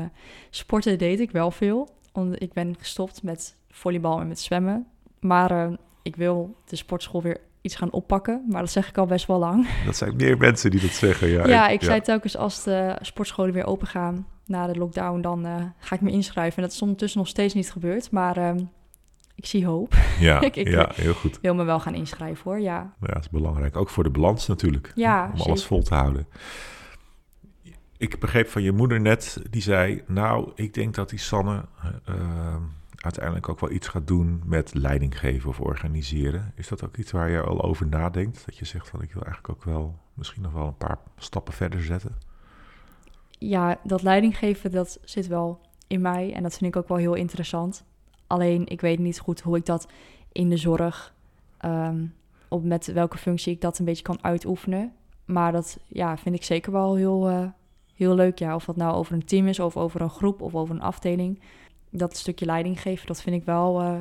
sporten 0.50 0.98
deed 0.98 1.20
ik 1.20 1.30
wel 1.30 1.50
veel. 1.50 1.88
Omdat 2.12 2.42
ik 2.42 2.52
ben 2.52 2.74
gestopt 2.78 3.22
met 3.22 3.56
volleybal 3.70 4.20
en 4.20 4.28
met 4.28 4.40
zwemmen. 4.40 4.87
Maar 5.20 5.52
uh, 5.52 5.76
ik 6.02 6.16
wil 6.16 6.56
de 6.64 6.76
sportschool 6.76 7.22
weer 7.22 7.40
iets 7.61 7.76
gaan 7.76 7.90
oppakken. 7.90 8.44
Maar 8.48 8.61
dat 8.61 8.70
zeg 8.70 8.88
ik 8.88 8.98
al 8.98 9.06
best 9.06 9.26
wel 9.26 9.38
lang. 9.38 9.68
Dat 9.85 9.96
zijn 9.96 10.16
meer 10.16 10.37
mensen 10.37 10.70
die 10.70 10.80
dat 10.80 10.90
zeggen, 10.90 11.28
ja. 11.28 11.46
ja, 11.46 11.68
ik 11.68 11.80
ja. 11.80 11.87
zei 11.87 12.00
telkens 12.00 12.37
als 12.37 12.62
de 12.62 12.96
sportscholen 13.00 13.52
weer 13.52 13.66
open 13.66 13.87
gaan 13.87 14.26
na 14.50 14.66
de 14.66 14.78
lockdown... 14.78 15.20
dan 15.20 15.46
uh, 15.46 15.54
ga 15.78 15.94
ik 15.94 16.00
me 16.00 16.10
inschrijven. 16.10 16.56
En 16.56 16.62
dat 16.62 16.72
is 16.72 16.82
ondertussen 16.82 17.18
nog 17.18 17.28
steeds 17.28 17.54
niet 17.54 17.72
gebeurd. 17.72 18.10
Maar 18.10 18.38
uh, 18.38 18.54
ik 19.34 19.46
zie 19.46 19.66
hoop. 19.66 19.94
Ja, 20.20 20.40
ik, 20.40 20.56
ik 20.56 20.68
ja, 20.68 20.90
heel 20.94 21.14
goed. 21.14 21.38
wil 21.42 21.54
me 21.54 21.64
wel 21.64 21.80
gaan 21.80 21.94
inschrijven, 21.94 22.44
hoor, 22.44 22.60
ja. 22.60 22.94
Ja, 23.00 23.06
dat 23.06 23.22
is 23.22 23.30
belangrijk. 23.30 23.76
Ook 23.76 23.88
voor 23.88 24.04
de 24.04 24.10
balans 24.10 24.46
natuurlijk. 24.46 24.92
Ja, 24.94 25.24
Om 25.24 25.30
zeker. 25.30 25.46
alles 25.46 25.64
vol 25.64 25.82
te 25.82 25.94
houden. 25.94 26.26
Ik 27.96 28.18
begreep 28.18 28.48
van 28.48 28.62
je 28.62 28.72
moeder 28.72 29.00
net, 29.00 29.42
die 29.50 29.62
zei... 29.62 30.02
nou, 30.06 30.52
ik 30.54 30.74
denk 30.74 30.94
dat 30.94 31.10
die 31.10 31.18
Sanne... 31.18 31.64
Uh, 32.08 32.14
uiteindelijk 33.00 33.48
ook 33.48 33.60
wel 33.60 33.70
iets 33.70 33.88
gaat 33.88 34.06
doen 34.06 34.42
met 34.44 34.74
leiding 34.74 35.18
geven 35.18 35.48
of 35.48 35.60
organiseren. 35.60 36.52
Is 36.54 36.68
dat 36.68 36.84
ook 36.84 36.96
iets 36.96 37.10
waar 37.10 37.30
je 37.30 37.40
al 37.40 37.62
over 37.62 37.86
nadenkt? 37.86 38.42
Dat 38.46 38.56
je 38.56 38.64
zegt 38.64 38.88
van 38.88 39.02
ik 39.02 39.12
wil 39.12 39.22
eigenlijk 39.22 39.54
ook 39.54 39.64
wel 39.64 39.98
misschien 40.14 40.42
nog 40.42 40.52
wel 40.52 40.66
een 40.66 40.76
paar 40.76 40.98
stappen 41.16 41.54
verder 41.54 41.82
zetten? 41.82 42.16
Ja, 43.40 43.79
dat 43.85 44.03
leiding 44.03 44.38
geven, 44.38 44.70
dat 44.70 44.98
zit 45.05 45.26
wel 45.26 45.61
in 45.87 46.00
mij 46.00 46.33
en 46.33 46.42
dat 46.42 46.57
vind 46.57 46.74
ik 46.74 46.81
ook 46.81 46.88
wel 46.88 46.96
heel 46.96 47.14
interessant. 47.14 47.85
Alleen 48.26 48.66
ik 48.66 48.81
weet 48.81 48.98
niet 48.98 49.20
goed 49.20 49.40
hoe 49.40 49.57
ik 49.57 49.66
dat 49.66 49.88
in 50.33 50.48
de 50.48 50.57
zorg, 50.57 51.14
um, 51.64 52.14
op 52.48 52.64
met 52.64 52.87
welke 52.92 53.18
functie 53.18 53.53
ik 53.53 53.61
dat 53.61 53.79
een 53.79 53.85
beetje 53.85 54.03
kan 54.03 54.24
uitoefenen. 54.24 54.92
Maar 55.24 55.53
dat 55.53 55.79
ja, 55.87 56.16
vind 56.16 56.35
ik 56.35 56.44
zeker 56.44 56.72
wel 56.72 56.94
heel, 56.94 57.31
uh, 57.31 57.46
heel 57.94 58.14
leuk. 58.14 58.38
Ja, 58.38 58.55
of 58.55 58.64
dat 58.64 58.76
nou 58.76 58.94
over 58.94 59.14
een 59.14 59.24
team 59.24 59.46
is 59.46 59.61
of 59.61 59.76
over 59.76 60.00
een 60.00 60.11
groep 60.11 60.42
of 60.42 60.55
over 60.55 60.74
een 60.74 60.83
afdeling 60.83 61.40
dat 61.90 62.16
stukje 62.16 62.46
leiding 62.46 62.81
geven, 62.81 63.07
dat 63.07 63.22
vind 63.22 63.37
ik 63.37 63.44
wel 63.44 63.83
uh, 63.83 63.98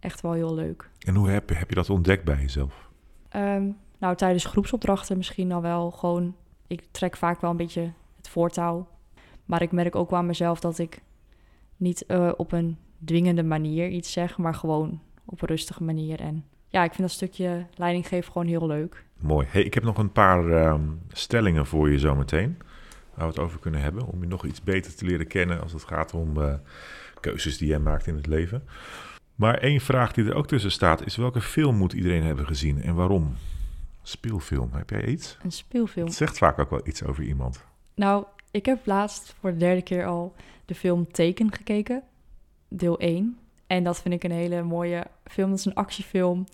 echt 0.00 0.20
wel 0.20 0.32
heel 0.32 0.54
leuk. 0.54 0.90
En 0.98 1.14
hoe 1.14 1.28
heb 1.28 1.48
je, 1.48 1.54
heb 1.54 1.68
je 1.68 1.74
dat 1.74 1.90
ontdekt 1.90 2.24
bij 2.24 2.40
jezelf? 2.40 2.90
Um, 3.36 3.76
nou, 3.98 4.16
tijdens 4.16 4.44
groepsopdrachten 4.44 5.16
misschien 5.16 5.52
al 5.52 5.62
wel 5.62 5.90
gewoon... 5.90 6.34
Ik 6.66 6.84
trek 6.90 7.16
vaak 7.16 7.40
wel 7.40 7.50
een 7.50 7.56
beetje 7.56 7.92
het 8.28 8.36
voortouw. 8.36 8.88
Maar 9.44 9.62
ik 9.62 9.72
merk 9.72 9.96
ook 9.96 10.10
wel 10.10 10.18
aan 10.18 10.26
mezelf 10.26 10.60
dat 10.60 10.78
ik 10.78 11.02
niet 11.76 12.04
uh, 12.08 12.32
op 12.36 12.52
een 12.52 12.76
dwingende 13.04 13.42
manier 13.42 13.88
iets 13.88 14.12
zeg... 14.12 14.38
maar 14.38 14.54
gewoon 14.54 15.00
op 15.24 15.42
een 15.42 15.48
rustige 15.48 15.82
manier. 15.82 16.20
En 16.20 16.44
ja, 16.68 16.84
ik 16.84 16.90
vind 16.90 17.02
dat 17.02 17.16
stukje 17.16 17.66
leiding 17.74 18.08
geven 18.08 18.32
gewoon 18.32 18.46
heel 18.46 18.66
leuk. 18.66 19.04
Mooi. 19.18 19.46
Hey, 19.50 19.62
ik 19.62 19.74
heb 19.74 19.82
nog 19.82 19.98
een 19.98 20.12
paar 20.12 20.50
ehm, 20.50 20.82
stellingen 21.08 21.66
voor 21.66 21.90
je 21.90 21.98
zometeen. 21.98 22.56
Waar 23.14 23.26
we 23.26 23.32
het 23.32 23.42
over 23.42 23.58
kunnen 23.58 23.80
hebben. 23.80 24.06
Om 24.06 24.20
je 24.20 24.28
nog 24.28 24.44
iets 24.44 24.62
beter 24.62 24.94
te 24.94 25.04
leren 25.04 25.26
kennen 25.26 25.62
als 25.62 25.72
het 25.72 25.84
gaat 25.84 26.14
om 26.14 26.38
uh, 26.38 26.54
keuzes 27.20 27.58
die 27.58 27.68
jij 27.68 27.78
maakt 27.78 28.06
in 28.06 28.14
het 28.14 28.26
leven. 28.26 28.62
Maar 29.34 29.58
één 29.58 29.80
vraag 29.80 30.12
die 30.12 30.24
er 30.24 30.34
ook 30.34 30.46
tussen 30.46 30.70
staat 30.70 31.06
is: 31.06 31.16
welke 31.16 31.40
film 31.40 31.76
moet 31.76 31.92
iedereen 31.92 32.22
hebben 32.22 32.46
gezien 32.46 32.82
en 32.82 32.94
waarom? 32.94 33.34
Speelfilm, 34.02 34.72
heb 34.72 34.90
jij 34.90 35.04
iets? 35.04 35.38
Een 35.42 35.52
speelfilm. 35.52 36.06
Het 36.06 36.16
zegt 36.16 36.38
vaak 36.38 36.58
ook 36.58 36.70
wel 36.70 36.86
iets 36.86 37.04
over 37.04 37.24
iemand. 37.24 37.64
Nou, 37.98 38.24
ik 38.50 38.66
heb 38.66 38.86
laatst 38.86 39.34
voor 39.40 39.50
de 39.50 39.56
derde 39.56 39.82
keer 39.82 40.06
al 40.06 40.34
de 40.64 40.74
film 40.74 41.12
Teken 41.12 41.52
gekeken, 41.52 42.02
deel 42.68 42.98
1. 42.98 43.38
En 43.66 43.84
dat 43.84 44.00
vind 44.00 44.14
ik 44.14 44.24
een 44.24 44.30
hele 44.30 44.62
mooie 44.62 45.06
film. 45.24 45.50
Dat 45.50 45.58
is 45.58 45.64
een 45.64 45.74
actiefilm 45.74 46.44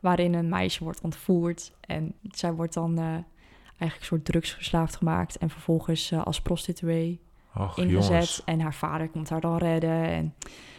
waarin 0.00 0.34
een 0.34 0.48
meisje 0.48 0.84
wordt 0.84 1.00
ontvoerd. 1.00 1.72
En 1.80 2.14
zij 2.30 2.52
wordt 2.52 2.74
dan 2.74 2.98
uh, 2.98 3.04
eigenlijk 3.04 3.98
een 3.98 4.04
soort 4.04 4.24
drugsverslaafd 4.24 4.96
gemaakt. 4.96 5.36
En 5.38 5.50
vervolgens 5.50 6.10
uh, 6.10 6.22
als 6.22 6.40
prostituee 6.40 7.20
Och, 7.54 7.78
ingezet. 7.78 8.06
jongens. 8.06 8.44
En 8.44 8.60
haar 8.60 8.74
vader 8.74 9.08
komt 9.08 9.28
haar 9.28 9.40
dan 9.40 9.56
redden. 9.56 10.04
En 10.04 10.34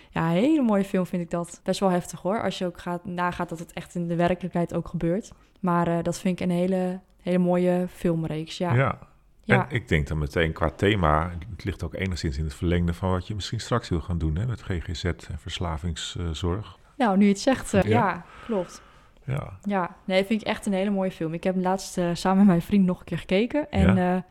ja, 0.09 0.29
een 0.29 0.37
hele 0.37 0.61
mooie 0.61 0.85
film 0.85 1.05
vind 1.05 1.21
ik 1.21 1.29
dat. 1.31 1.61
Best 1.63 1.79
wel 1.79 1.89
heftig 1.89 2.21
hoor. 2.21 2.43
Als 2.43 2.57
je 2.57 2.65
ook 2.65 2.79
gaat, 2.79 3.05
nagaat 3.05 3.49
dat 3.49 3.59
het 3.59 3.73
echt 3.73 3.95
in 3.95 4.07
de 4.07 4.15
werkelijkheid 4.15 4.73
ook 4.73 4.87
gebeurt. 4.87 5.31
Maar 5.59 5.87
uh, 5.87 5.97
dat 6.01 6.19
vind 6.19 6.39
ik 6.39 6.45
een 6.49 6.55
hele, 6.55 6.99
hele 7.21 7.37
mooie 7.37 7.87
filmreeks. 7.89 8.57
Ja. 8.57 8.73
Ja. 8.73 9.11
Ja. 9.43 9.69
En 9.69 9.75
ik 9.75 9.87
denk 9.87 10.07
dan 10.07 10.17
meteen 10.17 10.51
qua 10.53 10.69
thema, 10.69 11.31
het 11.49 11.63
ligt 11.63 11.83
ook 11.83 11.93
enigszins 11.93 12.37
in 12.37 12.43
het 12.43 12.53
verlengde 12.53 12.93
van 12.93 13.09
wat 13.09 13.27
je 13.27 13.35
misschien 13.35 13.59
straks 13.59 13.89
wil 13.89 14.01
gaan 14.01 14.17
doen 14.17 14.35
hè, 14.35 14.45
met 14.45 14.61
GGZ 14.61 15.03
en 15.03 15.37
verslavingszorg. 15.37 16.77
Nou, 16.97 17.17
nu 17.17 17.23
je 17.23 17.31
het 17.31 17.39
zegt, 17.39 17.73
uh, 17.73 17.81
Ja. 17.81 17.89
ja. 17.89 18.25
klopt. 18.45 18.81
Ja, 19.25 19.59
Ja, 19.63 19.95
nee, 20.05 20.25
vind 20.25 20.41
ik 20.41 20.47
echt 20.47 20.65
een 20.65 20.73
hele 20.73 20.89
mooie 20.89 21.11
film. 21.11 21.33
Ik 21.33 21.43
heb 21.43 21.53
hem 21.53 21.63
laatst 21.63 21.97
eh, 21.97 22.09
samen 22.13 22.37
met 22.37 22.47
mijn 22.47 22.61
vriend 22.61 22.85
nog 22.85 22.99
een 22.99 23.05
keer 23.05 23.17
gekeken. 23.17 23.71
En 23.71 23.95
ja, 23.95 24.25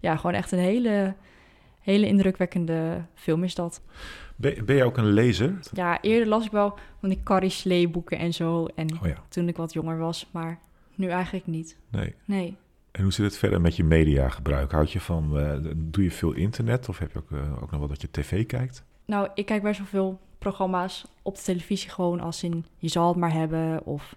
ja 0.00 0.16
gewoon 0.16 0.34
echt 0.34 0.52
een 0.52 0.58
hele, 0.58 1.14
hele 1.80 2.06
indrukwekkende 2.06 3.04
film 3.14 3.44
is 3.44 3.54
dat. 3.54 3.82
ben, 4.36 4.64
ben 4.64 4.76
jij 4.76 4.84
ook 4.84 4.96
een 4.96 5.12
lezer? 5.12 5.58
Ja, 5.72 6.00
eerder 6.00 6.28
las 6.28 6.44
ik 6.44 6.50
wel 6.50 6.78
van 7.00 7.08
die 7.08 7.20
Carrie 7.22 7.50
Slee 7.50 7.88
boeken 7.88 8.18
en 8.18 8.32
zo. 8.32 8.66
En 8.74 8.98
Oh 9.02 9.06
ja, 9.06 9.22
toen 9.28 9.48
ik 9.48 9.56
wat 9.56 9.72
jonger 9.72 9.98
was, 9.98 10.28
maar 10.32 10.58
nu 10.94 11.08
eigenlijk 11.08 11.46
niet. 11.46 11.76
nee. 11.90 12.14
Nee. 12.24 12.56
En 12.92 13.02
hoe 13.02 13.12
zit 13.12 13.24
het 13.24 13.36
verder 13.38 13.60
met 13.60 13.76
je 13.76 13.84
mediagebruik? 13.84 14.70
Houd 14.72 14.92
je 14.92 15.00
van, 15.00 15.38
eh, 15.38 15.52
doe 15.76 16.04
je 16.04 16.10
veel 16.10 16.32
internet 16.32 16.88
of 16.88 16.98
heb 16.98 17.12
je 17.12 17.18
ook, 17.18 17.30
eh, 17.30 17.62
ook 17.62 17.70
nog 17.70 17.80
wel 17.80 17.88
dat 17.88 18.00
je 18.00 18.08
tv 18.10 18.46
kijkt? 18.46 18.84
Nou, 19.04 19.28
ik 19.34 19.46
kijk 19.46 19.62
best 19.62 19.78
wel 19.78 19.86
veel 19.86 20.18
programma's 20.38 21.04
op 21.22 21.34
de 21.36 21.42
televisie 21.42 21.90
gewoon 21.90 22.20
als 22.20 22.42
in 22.42 22.64
Je 22.78 22.88
zal 22.88 23.08
het 23.08 23.16
maar 23.16 23.32
hebben 23.32 23.84
of 23.86 24.16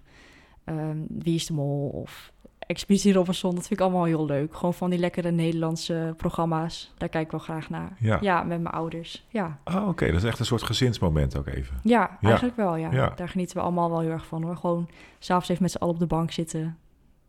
ehm, 0.64 0.96
Wie 1.08 1.34
is 1.34 1.46
de 1.46 1.52
Mol 1.52 1.88
of 1.88 2.32
Expeditie 2.58 3.12
Robinson. 3.12 3.54
Dat 3.54 3.66
vind 3.66 3.80
ik 3.80 3.86
allemaal 3.86 4.04
heel 4.04 4.26
leuk. 4.26 4.54
Gewoon 4.54 4.74
van 4.74 4.90
die 4.90 4.98
lekkere 4.98 5.30
Nederlandse 5.30 6.14
programma's. 6.16 6.92
Daar 6.98 7.08
kijk 7.08 7.24
ik 7.24 7.30
wel 7.30 7.40
graag 7.40 7.70
naar. 7.70 7.96
Ja. 7.98 8.18
Ja, 8.20 8.42
met 8.42 8.60
mijn 8.60 8.74
ouders. 8.74 9.24
Ja. 9.28 9.58
Oh, 9.64 9.88
oké. 9.88 10.06
Dat 10.06 10.14
is 10.14 10.24
echt 10.24 10.38
een 10.38 10.44
soort 10.44 10.62
gezinsmoment 10.62 11.36
ook 11.36 11.46
even. 11.46 11.76
Ja, 11.82 12.16
Ja. 12.20 12.28
eigenlijk 12.28 12.56
wel, 12.56 12.76
ja. 12.76 12.92
Ja. 12.92 13.12
Daar 13.16 13.28
genieten 13.28 13.56
we 13.56 13.62
allemaal 13.62 13.90
wel 13.90 14.00
heel 14.00 14.10
erg 14.10 14.26
van, 14.26 14.42
hoor. 14.42 14.56
Gewoon 14.56 14.88
s'avonds 15.18 15.48
even 15.48 15.62
met 15.62 15.70
z'n 15.72 15.78
allen 15.78 15.94
op 15.94 16.00
de 16.00 16.06
bank 16.06 16.30
zitten. 16.32 16.78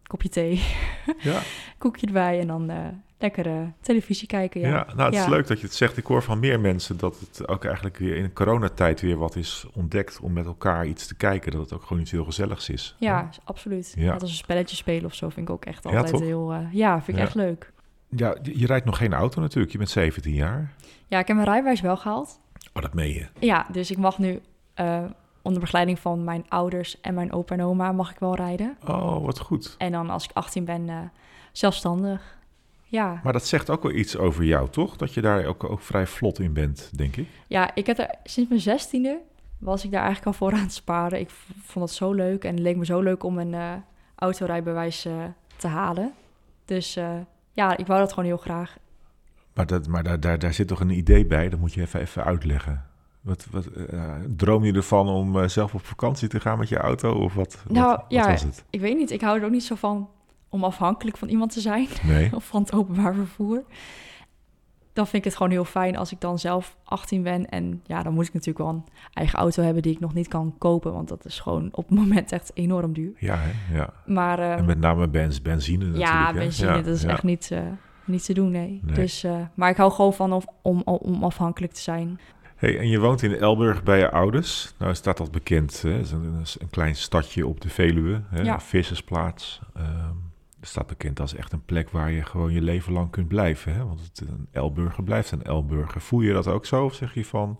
Kopje 0.08 0.30
thee, 0.30 0.62
Ja, 1.20 1.40
koekje 1.78 2.08
erbij 2.08 2.40
en 2.40 2.48
dan 2.48 2.70
eh 2.70 2.78
lekkere 3.20 3.72
televisie 3.82 4.28
kijken, 4.28 4.62
ja. 4.62 4.68
ja. 4.68 4.86
nou 4.96 5.02
het 5.10 5.14
is 5.14 5.24
Ja. 5.26 5.30
leuk 5.30 5.48
dat 5.48 5.60
je 5.60 5.66
het 5.66 5.76
zegt. 5.76 5.98
Ik 5.98 6.06
hoor 6.06 6.24
van 6.24 6.40
meer 6.40 6.60
mensen 6.60 6.98
dat 6.98 7.20
het 7.20 7.48
ook 7.48 7.66
eigenlijk 7.66 7.98
weer 7.98 8.16
in 8.16 8.34
coronatijd 8.34 9.02
weer 9.02 9.18
wat 9.18 9.36
is 9.36 9.66
ontdekt 9.74 10.20
om 10.20 10.34
met 10.34 10.46
elkaar 10.46 10.86
iets 10.88 11.08
te 11.08 11.16
kijken. 11.16 11.52
Dat 11.52 11.62
het 11.62 11.74
ook 11.74 11.84
gewoon 11.84 12.02
iets 12.02 12.12
heel 12.12 12.24
gezelligs 12.26 12.70
is. 12.70 12.96
Ja, 13.00 13.30
absoluut. 13.44 13.94
Ja. 13.98 14.12
Net 14.12 14.22
als 14.22 14.30
een 14.32 14.38
spelletje 14.38 14.76
spelen 14.76 15.06
of 15.06 15.14
zo 15.14 15.30
vind 15.30 15.48
ik 15.48 15.54
ook 15.54 15.66
echt 15.66 15.86
altijd 15.86 16.20
heel... 16.20 16.52
eh, 16.54 16.60
ja, 16.72 17.02
vind 17.02 17.18
ik 17.18 17.24
echt 17.24 17.36
leuk. 17.36 17.72
Ja, 18.10 18.36
je 18.44 18.66
rijdt 18.66 18.86
nog 18.86 18.98
geen 18.98 19.14
auto 19.14 19.42
natuurlijk. 19.42 19.72
Je 19.72 19.78
bent 19.78 19.90
17 19.90 20.34
jaar. 20.34 20.74
Ja, 21.08 21.20
ik 21.20 21.28
heb 21.28 21.36
mijn 21.36 21.48
rijbewijs 21.50 21.82
wel 21.82 21.98
gehaald. 21.98 22.40
Oh, 22.74 22.82
dat 22.82 22.94
meen 22.94 23.14
je. 23.14 23.28
Ja, 23.40 23.66
dus 23.72 23.92
ik 23.92 23.98
mag 23.98 24.18
nu 24.18 24.40
eh, 24.74 25.04
onder 25.46 25.62
begeleiding 25.62 26.00
van 26.00 26.24
mijn 26.24 26.46
ouders 26.48 27.02
en 27.02 27.14
mijn 27.14 27.34
opa 27.34 27.56
en 27.56 27.64
oma 27.64 27.92
mag 27.92 28.12
ik 28.12 28.20
wel 28.20 28.36
rijden. 28.36 28.78
Oh, 28.88 29.26
wat 29.26 29.40
goed. 29.40 29.76
En 29.78 29.92
dan 29.92 30.10
als 30.10 30.24
ik 30.24 30.30
18 30.34 30.66
ben, 30.66 30.90
eh, 30.90 30.98
zelfstandig. 31.52 32.38
Ja. 32.84 33.20
Maar 33.24 33.34
dat 33.34 33.48
zegt 33.48 33.70
ook 33.70 33.84
wel 33.84 33.92
iets 33.92 34.18
over 34.18 34.44
jou, 34.44 34.70
toch? 34.70 34.98
Dat 34.98 35.14
je 35.14 35.22
daar 35.22 35.46
ook, 35.46 35.64
ook 35.64 35.82
vrij 35.82 36.08
vlot 36.08 36.40
in 36.40 36.54
bent, 36.54 36.92
denk 36.98 37.16
ik. 37.16 37.28
Ja, 37.48 37.76
ik 37.76 37.86
heb 37.86 37.98
er 37.98 38.16
sinds 38.24 38.50
mijn 38.50 38.62
zestiende 38.62 39.20
was 39.58 39.84
ik 39.84 39.92
daar 39.92 40.04
eigenlijk 40.04 40.28
al 40.28 40.48
voor 40.48 40.58
aan 40.58 40.64
het 40.64 40.74
sparen. 40.74 41.20
Ik 41.20 41.30
vond 41.62 41.86
het 41.86 41.98
zo 41.98 42.14
leuk 42.14 42.44
en 42.44 42.54
het 42.54 42.60
leek 42.60 42.76
me 42.76 42.86
zo 42.86 43.02
leuk 43.02 43.24
om 43.24 43.38
een 43.38 43.54
eh, 43.54 43.74
autorijbewijs 44.16 45.06
eh, 45.06 45.14
te 45.56 45.68
halen. 45.68 46.14
Dus 46.66 46.94
ja, 47.52 47.78
ik 47.78 47.88
wou 47.88 48.00
dat 48.00 48.10
gewoon 48.10 48.26
heel 48.26 48.38
graag. 48.38 48.78
Maar, 49.54 49.66
dat, 49.66 49.88
maar 49.88 50.04
daar, 50.04 50.20
daar, 50.20 50.40
daar 50.40 50.54
zit 50.54 50.68
toch 50.68 50.80
een 50.80 50.98
idee 50.98 51.26
bij? 51.26 51.50
Dat 51.50 51.60
moet 51.60 51.74
je 51.74 51.82
even, 51.82 52.00
even 52.00 52.24
uitleggen. 52.24 52.86
Wat, 53.26 53.48
wat, 53.52 53.66
eh, 53.66 54.14
droom 54.36 54.64
je 54.64 54.74
ervan 54.74 55.08
om 55.10 55.40
eh, 55.40 55.48
zelf 55.48 55.74
op 55.74 55.86
vakantie 55.86 56.28
te 56.28 56.40
gaan 56.40 56.58
met 56.58 56.70
je 56.70 56.78
auto? 56.78 57.12
Of 57.12 57.34
wat, 57.34 57.64
Nou, 57.68 57.88
wat, 57.88 57.98
wat 57.98 58.06
ja. 58.08 58.28
was 58.28 58.44
het? 58.44 58.64
Ik 58.70 58.80
weet 58.80 58.98
niet, 58.98 59.12
ik 59.12 59.22
hou 59.22 59.40
er 59.40 59.46
ook 59.46 59.52
niet 59.52 59.64
zo 59.64 59.76
van 59.76 60.10
om 60.50 60.64
afhankelijk 60.64 61.18
van 61.18 61.28
iemand 61.28 61.52
te 61.54 61.60
zijn. 61.60 61.88
Nee? 62.04 62.36
of 62.36 62.46
van 62.46 62.62
het 62.62 62.74
openbaar 62.74 63.14
vervoer. 63.14 63.64
Dan 64.94 65.08
vind 65.08 65.18
ik 65.18 65.24
het 65.24 65.36
gewoon 65.36 65.52
heel 65.52 65.66
fijn 65.66 65.98
als 65.98 66.12
ik 66.12 66.22
dan 66.22 66.40
zelf 66.40 66.78
18 66.84 67.24
ben. 67.24 67.50
En 67.50 67.82
ja, 67.84 68.04
dan 68.04 68.14
moet 68.14 68.28
ik 68.28 68.34
natuurlijk 68.34 68.66
wel 68.66 68.70
een 68.70 68.84
eigen 69.14 69.40
auto 69.40 69.64
hebben 69.64 69.82
die 69.82 69.94
ik 69.94 70.00
nog 70.00 70.14
niet 70.14 70.28
kan 70.28 70.56
kopen. 70.58 70.94
Want 70.94 71.08
dat 71.08 71.26
is 71.26 71.40
gewoon 71.40 71.70
op 71.72 71.90
het 71.90 71.98
moment 72.04 72.32
echt 72.32 72.52
enorm 72.54 72.94
duur. 72.94 73.14
Ja, 73.18 73.38
hè? 73.38 73.78
ja. 73.78 73.94
Maar 74.06 74.40
En 74.40 74.66
met 74.66 74.80
name 74.80 75.08
benzine 75.08 75.86
natuurlijk. 75.86 75.98
ja, 75.98 76.28
hè? 76.28 76.34
benzine, 76.34 76.70
Ja, 76.70 76.82
dat 76.82 76.96
is 76.96 77.02
ja. 77.02 77.10
echt 77.10 77.24
niet, 77.24 77.52
eh, 77.52 77.60
niet 78.06 78.26
te 78.26 78.34
doen, 78.34 78.52
nee. 78.52 78.80
Nee. 78.84 78.96
Dus, 78.96 79.26
maar 79.54 79.70
ik 79.70 79.78
hou 79.78 79.92
gewoon 79.92 80.14
van 80.14 80.34
of, 80.34 80.46
om, 80.62 80.82
om 80.84 81.24
afhankelijk 81.24 81.74
te 81.74 81.82
zijn. 81.82 82.20
Hey, 82.56 82.80
en 82.80 82.88
je 82.88 83.00
woont 83.00 83.22
in 83.22 83.34
Elburg 83.34 83.84
bij 83.84 84.00
je 84.00 84.12
ouders. 84.12 84.74
Nou 84.78 84.96
staat 84.96 85.18
dat 85.18 85.32
bekend. 85.32 85.82
Hè? 85.82 85.90
Het 85.90 86.06
is 86.06 86.12
een, 86.12 86.44
een 86.60 86.70
klein 86.70 86.96
stadje 86.96 87.48
op 87.48 87.62
de 87.62 87.70
Veluwe. 87.70 88.22
Hè? 88.30 88.42
Ja. 88.42 88.54
Een 88.54 88.62
vissersplaats. 88.62 89.62
Ehm, 89.76 90.14
het 90.60 90.70
staat 90.70 90.88
bekend 90.88 91.20
als 91.20 91.36
echt 91.36 91.52
een 91.54 91.66
plek 91.66 91.90
waar 91.90 92.12
je 92.12 92.24
gewoon 92.24 92.54
je 92.54 92.62
leven 92.62 92.94
lang 92.94 93.10
kunt 93.10 93.28
blijven. 93.28 93.74
Hè? 93.74 93.86
Want 93.86 94.00
het, 94.00 94.24
een 94.30 94.48
Elburger 94.52 95.04
blijft 95.04 95.32
een 95.32 95.44
Elburger. 95.44 96.02
Voel 96.02 96.22
je 96.22 96.34
dat 96.34 96.48
ook 96.48 96.66
zo? 96.66 96.86
Of 96.86 96.94
zeg 96.94 97.14
je 97.14 97.26
van... 97.26 97.60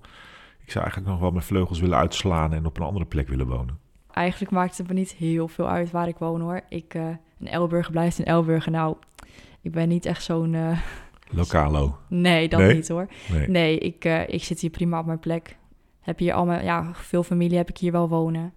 Ik 0.64 0.72
zou 0.72 0.84
eigenlijk 0.84 1.14
nog 1.14 1.22
wel 1.22 1.32
mijn 1.32 1.44
vleugels 1.46 1.80
willen 1.80 1.98
uitslaan... 1.98 2.54
en 2.54 2.66
op 2.66 2.78
een 2.78 2.86
andere 2.86 3.06
plek 3.06 3.28
willen 3.28 3.48
wonen? 3.48 3.80
Eigenlijk 4.12 4.52
maakt 4.52 4.78
het 4.78 4.88
me 4.88 4.94
niet 4.94 5.12
heel 5.12 5.48
veel 5.48 5.68
uit 5.70 5.92
waar 5.92 6.08
ik 6.08 6.18
woon, 6.18 6.42
hoor. 6.42 6.62
Ik, 6.70 6.94
eh 6.94 7.08
een 7.40 7.48
Elburger 7.48 7.92
blijft 7.92 8.20
een 8.20 8.26
Elburger. 8.26 8.72
Nou, 8.72 8.96
ik 9.62 9.72
ben 9.72 9.88
niet 9.88 10.06
echt 10.06 10.24
zo'n... 10.24 10.56
eh, 10.56 10.80
Localo. 11.32 11.98
nee, 12.10 12.48
dat 12.50 12.60
Nee? 12.60 12.74
niet, 12.76 12.88
hoor. 12.88 13.08
Nee. 13.32 13.48
Nee, 13.50 13.78
ik, 13.78 14.06
eh, 14.06 14.28
ik 14.30 14.44
zit 14.44 14.60
hier 14.60 14.70
prima 14.70 15.00
op 15.00 15.06
mijn 15.06 15.20
plek. 15.20 15.58
Heb 16.02 16.20
hier 16.20 16.34
al 16.34 16.46
mijn, 16.46 16.64
ja, 16.64 16.92
veel 16.94 17.24
familie 17.24 17.58
heb 17.58 17.70
ik 17.70 17.78
hier 17.78 17.92
wel 17.92 18.10
wonen. 18.10 18.54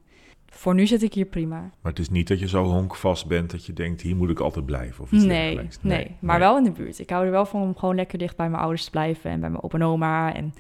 Voor 0.47 0.75
nu 0.75 0.87
zit 0.87 1.03
ik 1.03 1.15
hier 1.15 1.25
prima. 1.25 1.61
Maar 1.61 1.93
het 1.93 1.99
is 1.99 2.09
niet 2.11 2.29
dat 2.29 2.39
je 2.41 2.49
zo 2.49 2.65
honkvast 2.65 3.27
bent... 3.27 3.51
dat 3.51 3.67
je 3.67 3.73
denkt, 3.73 4.01
hier 4.01 4.17
moet 4.17 4.31
ik 4.31 4.41
altijd 4.41 4.67
blijven. 4.67 5.05
Of 5.05 5.13
iets 5.13 5.25
Nee, 5.25 5.41
dergelijks. 5.45 5.79
nee, 5.83 6.17
maar 6.21 6.39
wel 6.39 6.57
in 6.59 6.65
de 6.65 6.71
buurt. 6.71 6.99
Ik 6.99 7.11
hou 7.11 7.25
er 7.25 7.31
wel 7.31 7.47
van 7.47 7.63
om 7.63 7.77
gewoon 7.77 7.95
lekker 7.95 8.19
dicht 8.19 8.37
bij 8.37 8.49
mijn 8.49 8.61
ouders 8.63 8.85
te 8.85 8.91
blijven 8.91 9.31
en 9.31 9.41
bij 9.41 9.51
mijn 9.51 9.63
opa 9.63 9.77
en 9.79 9.85
oma 9.85 10.35
en 10.35 10.55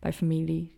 bij 0.00 0.12
familie. 0.12 0.70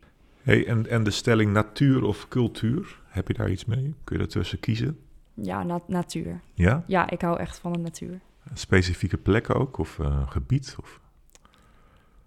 Hey, 0.42 0.66
en, 0.66 0.90
en 0.90 1.02
de 1.02 1.10
stelling 1.10 1.52
natuur 1.52 2.04
of 2.04 2.28
cultuur, 2.28 3.00
heb 3.08 3.28
je 3.28 3.34
daar 3.34 3.50
iets 3.50 3.64
mee? 3.64 3.94
Kun 4.04 4.16
je 4.16 4.22
daartussen 4.22 4.60
kiezen? 4.60 4.98
Ja, 5.34 5.62
na- 5.62 5.82
natuur. 5.86 6.40
Ja? 6.54 6.84
Ja, 6.86 7.10
ik 7.10 7.20
hou 7.20 7.38
echt 7.38 7.58
van 7.58 7.72
de 7.72 7.78
natuur. 7.78 8.20
Specifieke 8.54 9.16
plek 9.16 9.54
ook? 9.54 9.78
Of 9.78 9.98
een 9.98 10.28
gebied? 10.28 10.76
Of... 10.80 11.00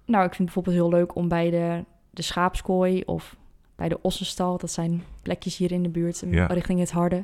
Nou, 0.06 0.26
ik 0.26 0.34
vind 0.36 0.50
het 0.50 0.54
bijvoorbeeld 0.54 0.76
heel 0.76 1.00
leuk 1.00 1.16
om 1.16 1.28
bij 1.28 1.50
de, 1.50 1.84
de 2.10 2.22
schaapskooi 2.22 3.02
of 3.06 3.36
bij 3.76 3.90
de 3.90 4.02
ossenstal, 4.02 4.58
dat 4.58 4.72
zijn 4.72 5.04
plekjes 5.22 5.58
hier 5.58 5.72
in 5.72 5.84
de 5.84 5.90
buurt, 5.90 6.24
Ja. 6.30 6.46
richting 6.46 6.80
het 6.80 6.92
Harde, 6.92 7.24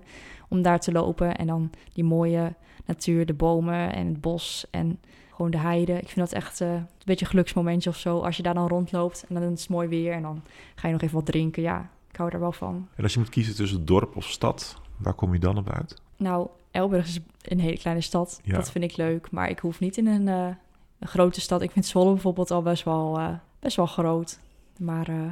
om 0.49 0.61
daar 0.61 0.79
te 0.79 0.91
lopen 0.91 1.35
en 1.37 1.47
dan 1.47 1.71
die 1.93 2.03
mooie 2.03 2.53
natuur, 2.85 3.25
de 3.25 3.33
bomen 3.33 3.93
en 3.93 4.07
het 4.07 4.21
bos 4.21 4.65
en 4.71 4.99
gewoon 5.35 5.51
de 5.51 5.57
heide. 5.57 5.93
Ik 5.93 6.09
vind 6.09 6.15
dat 6.29 6.31
echt 6.31 6.61
eh, 6.61 6.73
een 6.73 6.87
beetje 7.05 7.25
een 7.25 7.31
geluksmomentje 7.31 7.89
of 7.89 7.97
zo, 7.97 8.19
als 8.19 8.37
je 8.37 8.43
daar 8.43 8.53
dan 8.53 8.67
rondloopt 8.67 9.25
en 9.29 9.35
dan 9.35 9.43
is 9.51 9.61
het 9.61 9.69
mooi 9.69 9.87
weer 9.87 10.13
en 10.13 10.21
dan 10.21 10.43
ga 10.75 10.87
je 10.87 10.93
nog 10.93 11.01
even 11.01 11.15
wat 11.15 11.25
drinken. 11.25 11.61
Ja, 11.61 11.89
ik 12.09 12.15
hou 12.15 12.29
daar 12.29 12.39
wel 12.39 12.51
van. 12.51 12.87
En 12.95 13.03
als 13.03 13.13
je 13.13 13.19
moet 13.19 13.29
kiezen 13.29 13.55
tussen 13.55 13.85
dorp 13.85 14.15
of 14.15 14.25
stad, 14.29 14.81
waar 14.97 15.13
kom 15.13 15.33
je 15.33 15.39
dan 15.39 15.57
op 15.57 15.69
uit? 15.69 16.01
Nou, 16.17 16.47
Elburg 16.71 17.05
is 17.05 17.19
een 17.41 17.59
hele 17.59 17.77
kleine 17.77 18.01
stad. 18.01 18.39
Ja. 18.43 18.55
Dat 18.55 18.71
vind 18.71 18.83
ik 18.83 18.97
leuk. 18.97 19.31
Maar 19.31 19.49
ik 19.49 19.59
hoef 19.59 19.79
niet 19.79 19.97
in 19.97 20.07
een, 20.07 20.27
eh, 20.27 20.55
een 20.99 21.07
grote 21.07 21.41
stad. 21.41 21.61
Ik 21.61 21.71
vind 21.71 21.85
Zwolle 21.85 22.11
bijvoorbeeld 22.11 22.51
al 22.51 22.61
best 22.61 22.83
wel, 22.83 23.17
eh, 23.17 23.33
best 23.59 23.75
wel 23.75 23.85
groot. 23.85 24.39
Maar 24.77 25.09
eh, 25.09 25.31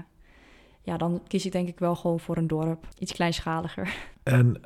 ja, 0.82 0.98
dan 0.98 1.22
kies 1.28 1.46
ik 1.46 1.52
denk 1.52 1.68
ik 1.68 1.80
wel 1.80 1.96
gewoon 1.96 2.20
voor 2.20 2.38
een 2.38 2.48
dorp. 2.48 2.88
Iets 3.00 3.14
kleinschaliger. 3.14 3.96
En 4.24 4.62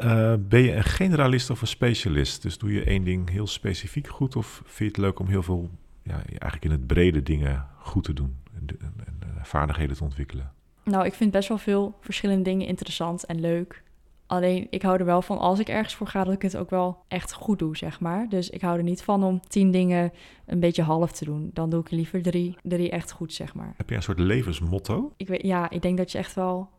ben 0.50 0.62
je 0.62 0.76
een 0.76 0.84
generalist 0.84 1.50
of 1.50 1.62
een 1.62 1.68
specialist? 1.68 2.42
Dus 2.42 2.58
doe 2.58 2.74
je 2.74 2.84
één 2.84 3.04
ding 3.04 3.30
heel 3.30 3.48
specifiek 3.48 4.08
goed 4.08 4.36
of 4.36 4.62
vind 4.66 4.78
je 4.78 4.86
het 4.86 4.98
leuk 4.98 5.20
om 5.20 5.28
heel 5.28 5.44
veel, 5.44 5.70
ja, 6.02 6.14
eigenlijk 6.26 6.64
in 6.64 6.72
het 6.72 6.88
brede 6.88 7.24
dingen 7.24 7.68
goed 7.80 8.04
te 8.04 8.14
doen 8.14 8.38
en, 8.54 8.66
en, 8.80 8.94
en, 9.06 9.46
vaardigheden 9.46 9.96
te 9.96 10.04
ontwikkelen? 10.04 10.52
Nou, 10.84 11.06
ik 11.06 11.14
vind 11.14 11.32
best 11.32 11.48
wel 11.48 11.58
veel 11.58 11.98
verschillende 12.00 12.44
dingen 12.44 12.68
interessant 12.68 13.26
en 13.26 13.40
leuk. 13.40 13.84
Alleen 14.26 14.68
ik 14.70 14.82
hou 14.82 14.98
er 15.00 15.06
wel 15.06 15.22
van 15.22 15.38
als 15.38 15.60
ik 15.60 15.70
ergens 15.70 15.96
voor 15.96 16.08
ga, 16.08 16.24
dat 16.24 16.34
ik 16.34 16.42
het 16.42 16.58
ook 16.58 16.70
wel 16.70 17.04
echt 17.08 17.34
goed 17.34 17.60
doe, 17.60 17.78
zeg 17.78 18.00
maar. 18.00 18.30
Dus 18.30 18.50
ik 18.50 18.62
hou 18.62 18.78
er 18.78 18.84
niet 18.84 19.04
van 19.04 19.24
om 19.24 19.42
tien 19.48 19.72
dingen 19.72 20.12
een 20.46 20.60
beetje 20.60 20.82
half 20.82 21.12
te 21.12 21.26
doen. 21.26 21.50
Dan 21.54 21.70
doe 21.70 21.82
ik 21.82 21.92
liever 21.92 22.22
drie, 22.22 22.56
drie 22.64 22.90
echt 22.90 23.12
goed, 23.12 23.34
zeg 23.34 23.54
maar. 23.54 23.74
Heb 23.78 23.90
je 23.90 23.96
een 23.96 24.04
soort 24.04 24.20
levensmotto? 24.20 25.14
Ik 25.18 25.28
weet, 25.28 25.42
ja, 25.42 25.70
ik 25.70 25.82
denk 25.82 25.98
dat 25.98 26.12
je 26.12 26.18
echt 26.18 26.34
wel 26.34 26.70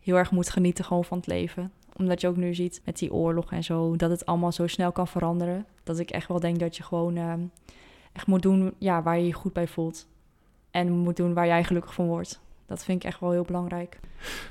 heel 0.00 0.16
erg 0.16 0.30
moet 0.30 0.50
genieten 0.50 0.84
gewoon 0.84 1.04
van 1.04 1.18
het 1.18 1.26
leven. 1.26 1.72
Omdat 1.96 2.20
je 2.20 2.28
ook 2.28 2.36
nu 2.36 2.54
ziet 2.54 2.80
met 2.84 2.98
die 2.98 3.12
oorlog 3.12 3.52
en 3.52 3.64
zo, 3.64 3.96
dat 3.96 4.10
het 4.10 4.26
allemaal 4.26 4.52
zo 4.52 4.66
snel 4.66 4.92
kan 4.92 5.08
veranderen. 5.08 5.66
Dat 5.82 5.98
ik 5.98 6.10
echt 6.10 6.28
wel 6.28 6.40
denk 6.40 6.58
dat 6.58 6.76
je 6.76 6.82
gewoon 6.82 7.16
ehm, 7.16 7.40
echt 8.12 8.26
moet 8.26 8.42
doen 8.42 8.74
ja, 8.78 9.02
waar 9.02 9.18
je 9.18 9.26
je 9.26 9.32
goed 9.32 9.52
bij 9.52 9.68
voelt. 9.68 10.08
En 10.70 10.90
moet 10.90 11.16
doen 11.16 11.34
waar 11.34 11.46
jij 11.46 11.64
gelukkig 11.64 11.94
van 11.94 12.06
wordt. 12.06 12.40
Dat 12.68 12.84
vind 12.84 13.02
ik 13.02 13.08
echt 13.08 13.20
wel 13.20 13.30
heel 13.30 13.44
belangrijk. 13.44 13.98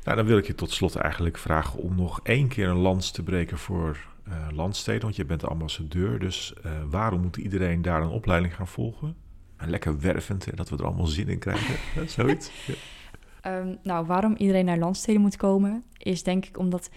Nou, 0.03 0.17
dan 0.17 0.25
wil 0.25 0.37
ik 0.37 0.47
je 0.47 0.55
tot 0.55 0.71
slot 0.71 0.95
eigenlijk 0.95 1.37
vragen 1.37 1.79
om 1.79 1.95
nog 1.95 2.19
één 2.23 2.47
keer 2.47 2.67
een 2.67 2.77
lans 2.77 3.11
te 3.11 3.23
breken 3.23 3.57
voor 3.57 3.97
uh, 4.27 4.47
landsteden. 4.53 5.01
Want 5.01 5.15
je 5.15 5.25
bent 5.25 5.45
ambassadeur, 5.45 6.19
dus 6.19 6.53
uh, 6.65 6.71
waarom 6.89 7.21
moet 7.21 7.37
iedereen 7.37 7.81
daar 7.81 8.01
een 8.01 8.09
opleiding 8.09 8.55
gaan 8.55 8.67
volgen? 8.67 9.15
En 9.57 9.69
lekker 9.69 9.99
wervend, 9.99 10.45
hè, 10.45 10.51
dat 10.55 10.69
we 10.69 10.77
er 10.77 10.85
allemaal 10.85 11.05
zin 11.05 11.27
in 11.27 11.39
krijgen. 11.39 11.75
Zoiets. 12.09 12.51
Ja. 12.65 13.59
Um, 13.59 13.77
nou, 13.83 14.05
waarom 14.05 14.35
iedereen 14.35 14.65
naar 14.65 14.77
landsteden 14.77 15.21
moet 15.21 15.37
komen, 15.37 15.83
is 15.97 16.23
denk 16.23 16.45
ik 16.45 16.57
omdat 16.57 16.89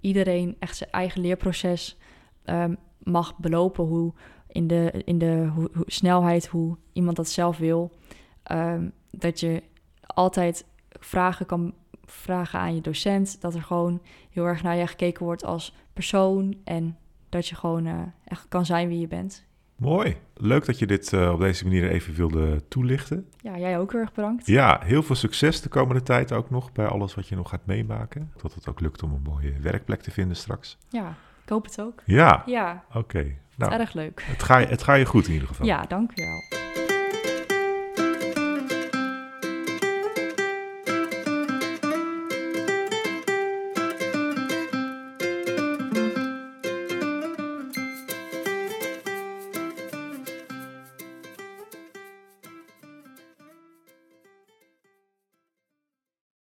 iedereen 0.00 0.56
echt 0.58 0.76
zijn 0.76 0.90
eigen 0.90 1.20
leerproces 1.20 1.98
um, 2.44 2.76
mag 2.98 3.36
belopen. 3.36 3.84
Hoe 3.84 4.12
in 4.48 4.66
de, 4.66 5.02
in 5.04 5.18
de 5.18 5.50
hoe, 5.54 5.70
hoe 5.72 5.84
snelheid, 5.86 6.46
hoe 6.46 6.76
iemand 6.92 7.16
dat 7.16 7.28
zelf 7.28 7.58
wil. 7.58 7.92
Um, 8.52 8.92
dat 9.10 9.40
je 9.40 9.62
altijd 10.18 10.64
vragen 10.90 11.46
kan 11.46 11.74
vragen 12.04 12.58
aan 12.58 12.74
je 12.74 12.80
docent. 12.80 13.40
Dat 13.40 13.54
er 13.54 13.62
gewoon 13.62 14.02
heel 14.30 14.44
erg 14.44 14.62
naar 14.62 14.76
je 14.76 14.86
gekeken 14.86 15.24
wordt 15.24 15.44
als 15.44 15.74
persoon. 15.92 16.56
En 16.64 16.96
dat 17.28 17.48
je 17.48 17.54
gewoon 17.54 17.86
uh, 17.86 18.00
echt 18.24 18.46
kan 18.48 18.66
zijn 18.66 18.88
wie 18.88 19.00
je 19.00 19.08
bent. 19.08 19.46
Mooi. 19.76 20.16
Leuk 20.34 20.64
dat 20.66 20.78
je 20.78 20.86
dit 20.86 21.12
uh, 21.12 21.32
op 21.32 21.40
deze 21.40 21.64
manier 21.64 21.90
even 21.90 22.14
wilde 22.14 22.68
toelichten. 22.68 23.28
Ja, 23.40 23.58
jij 23.58 23.78
ook 23.78 23.92
heel 23.92 24.00
erg 24.00 24.12
bedankt. 24.12 24.46
Ja, 24.46 24.80
heel 24.84 25.02
veel 25.02 25.14
succes 25.14 25.60
de 25.60 25.68
komende 25.68 26.02
tijd 26.02 26.32
ook 26.32 26.50
nog 26.50 26.72
bij 26.72 26.86
alles 26.86 27.14
wat 27.14 27.28
je 27.28 27.36
nog 27.36 27.48
gaat 27.48 27.66
meemaken. 27.66 28.32
Dat 28.42 28.54
het 28.54 28.68
ook 28.68 28.80
lukt 28.80 29.02
om 29.02 29.12
een 29.12 29.22
mooie 29.22 29.52
werkplek 29.60 30.02
te 30.02 30.10
vinden 30.10 30.36
straks. 30.36 30.78
Ja, 30.88 31.16
ik 31.42 31.48
hoop 31.48 31.64
het 31.64 31.80
ook. 31.80 32.02
Ja? 32.04 32.42
Ja. 32.46 32.84
Oké. 32.88 32.98
Okay. 32.98 33.38
Nou, 33.56 33.72
erg 33.72 33.92
leuk. 33.92 34.22
Het 34.26 34.42
gaat 34.42 34.68
het 34.68 34.82
ga 34.82 34.94
je 34.94 35.04
goed 35.04 35.26
in 35.26 35.32
ieder 35.32 35.48
geval. 35.48 35.66
Ja, 35.66 35.82
dank 35.82 36.10
je 36.14 36.22
wel. 36.22 36.67